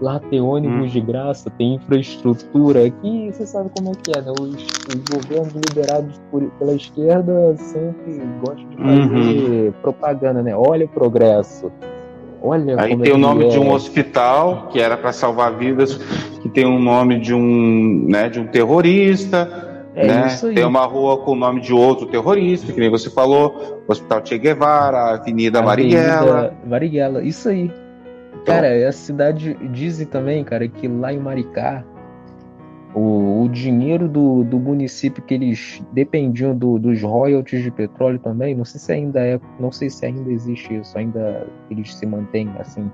[0.00, 0.92] Lá tem ônibus hum.
[0.92, 2.86] de graça, tem infraestrutura.
[2.86, 4.32] Aqui você sabe como é que é, né?
[4.40, 9.72] Os, os governos liderados por, pela esquerda sempre gostam de fazer uhum.
[9.82, 10.56] propaganda, né?
[10.56, 11.72] Olha o progresso.
[12.40, 13.48] Olha Aí tem é o nome é.
[13.48, 15.98] de um hospital que era para salvar vidas,
[16.48, 19.66] que tem o nome de um, né, de um terrorista.
[19.94, 20.28] É né?
[20.54, 24.38] Tem uma rua com o nome de outro terrorista, que nem você falou, Hospital Che
[24.38, 26.54] Guevara, Avenida, Avenida Marighella.
[26.64, 27.70] Marighella, isso aí.
[28.46, 31.84] Cara, a cidade dizem também, cara, que lá em Maricá
[32.94, 38.54] o, o dinheiro do, do município que eles dependiam do, dos royalties de petróleo também,
[38.54, 42.50] não sei se ainda é, não sei se ainda existe isso, ainda eles se mantêm
[42.58, 42.90] assim.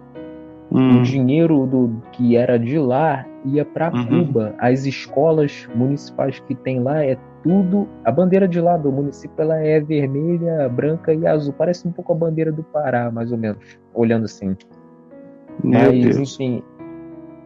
[0.74, 0.98] Hum.
[0.98, 4.26] O dinheiro do que era de lá ia para uhum.
[4.26, 4.54] Cuba.
[4.58, 7.86] As escolas municipais que tem lá é tudo.
[8.04, 11.54] A bandeira de lá do município ela é vermelha, branca e azul.
[11.56, 14.56] Parece um pouco a bandeira do Pará, mais ou menos, olhando assim.
[15.62, 16.16] Meu Mas, Deus.
[16.16, 16.60] enfim.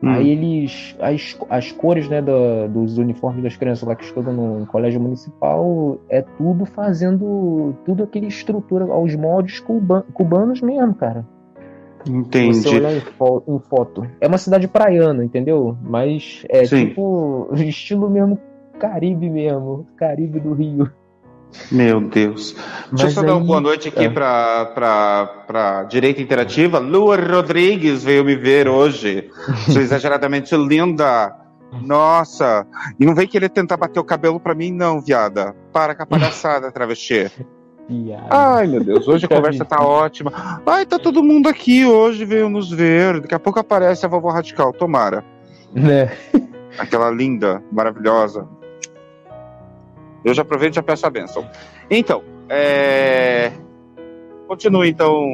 [0.03, 0.09] Hum.
[0.09, 0.97] Aí eles.
[0.99, 6.01] As, as cores né, do, dos uniformes das crianças lá que estudam no colégio municipal
[6.09, 7.75] é tudo fazendo.
[7.85, 11.27] Tudo aquele estrutura, aos moldes cuban, cubanos mesmo, cara.
[12.07, 12.63] Entendi.
[12.63, 14.07] Você olhar em, fo em, foto.
[14.21, 15.77] É uma cidade praiana, entendeu?
[15.83, 16.89] Mas é Sim.
[16.89, 18.39] tipo estilo mesmo
[18.79, 19.87] Caribe mesmo.
[19.97, 20.91] Caribe do Rio.
[21.73, 22.55] Meu Deus.
[22.91, 23.27] Mas Deixa eu só aí...
[23.27, 24.11] dar uma boa noite aqui é.
[24.11, 26.79] para Direita Interativa.
[26.79, 29.31] Lua Rodrigues veio me ver hoje.
[29.71, 31.35] Sou exageradamente linda.
[31.83, 32.67] Nossa.
[32.99, 35.55] E não vem querer tentar bater o cabelo para mim, não, viada.
[35.73, 37.31] Para com a palhaçada, travesti.
[38.29, 40.61] Ai, meu Deus, hoje a conversa tá ótima.
[40.67, 43.21] Ai, tá todo mundo aqui hoje, veio nos ver.
[43.21, 45.25] Daqui a pouco aparece a vovó radical, tomara.
[45.73, 46.13] Né?
[46.79, 48.47] Aquela linda, maravilhosa.
[50.25, 51.47] Eu já aproveito e já peço a benção.
[51.91, 53.53] Então, é...
[54.47, 55.25] continue então.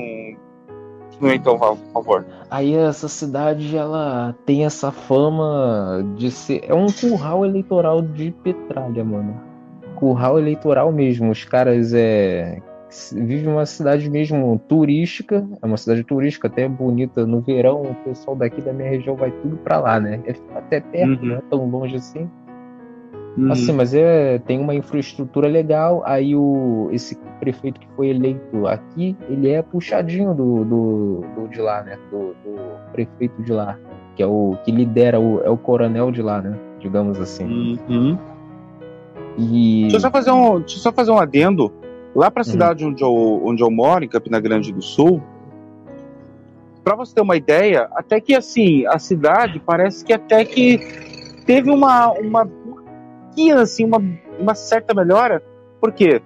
[1.10, 2.26] Continue então, por favor.
[2.50, 6.64] Aí essa cidade ela tem essa fama de ser.
[6.68, 9.53] É um curral eleitoral de Petralha, mano.
[9.96, 11.30] Curral eleitoral mesmo.
[11.30, 12.60] Os caras é.
[13.12, 17.82] Vive uma cidade mesmo turística, é uma cidade turística até bonita no verão.
[17.82, 20.20] O pessoal daqui da minha região vai tudo para lá, né?
[20.26, 21.28] É até perto, uhum.
[21.28, 22.30] não é tão longe assim.
[23.36, 23.50] Uhum.
[23.50, 26.02] Assim, mas é, tem uma infraestrutura legal.
[26.06, 31.60] Aí o, esse prefeito que foi eleito aqui, ele é puxadinho do, do, do de
[31.60, 31.98] lá, né?
[32.10, 33.76] Do, do, prefeito de lá,
[34.14, 36.56] que é o que lidera, o, é o coronel de lá, né?
[36.78, 37.78] Digamos assim.
[37.88, 38.16] Uhum.
[39.36, 39.82] E...
[39.82, 41.72] Deixa eu só fazer um, deixa só fazer um adendo.
[42.14, 42.52] Lá para a uhum.
[42.52, 42.90] cidade uhum.
[42.90, 45.22] onde, eu, onde eu moro, em Campina Grande do Sul,
[46.84, 50.78] para você ter uma ideia, até que assim, a cidade parece que até que
[51.46, 52.48] teve uma, uma
[53.60, 54.00] assim, uma,
[54.38, 55.42] uma certa melhora.
[55.80, 56.22] Por quê?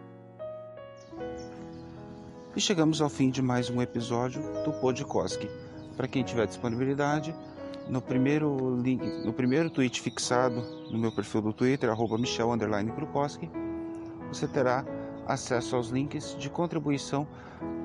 [2.55, 5.49] E chegamos ao fim de mais um episódio do Podkoski.
[5.97, 7.35] Para quem tiver disponibilidade,
[7.89, 12.51] no primeiro link, no primeiro tweet fixado no meu perfil do Twitter, arroba Michel
[12.95, 13.51] Krukowski,
[14.29, 14.85] você terá
[15.27, 17.27] acesso aos links de contribuição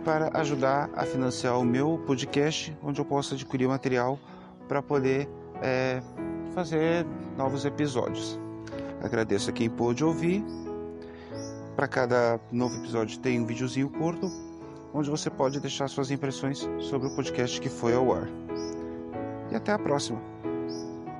[0.03, 4.19] para ajudar a financiar o meu podcast, onde eu posso adquirir material
[4.67, 5.29] para poder
[5.61, 6.01] é,
[6.53, 7.05] fazer
[7.37, 8.39] novos episódios.
[9.01, 10.43] Agradeço a quem pôde ouvir.
[11.75, 14.29] Para cada novo episódio tem um videozinho curto,
[14.93, 18.27] onde você pode deixar suas impressões sobre o podcast que foi ao ar.
[19.51, 20.32] E até a próxima!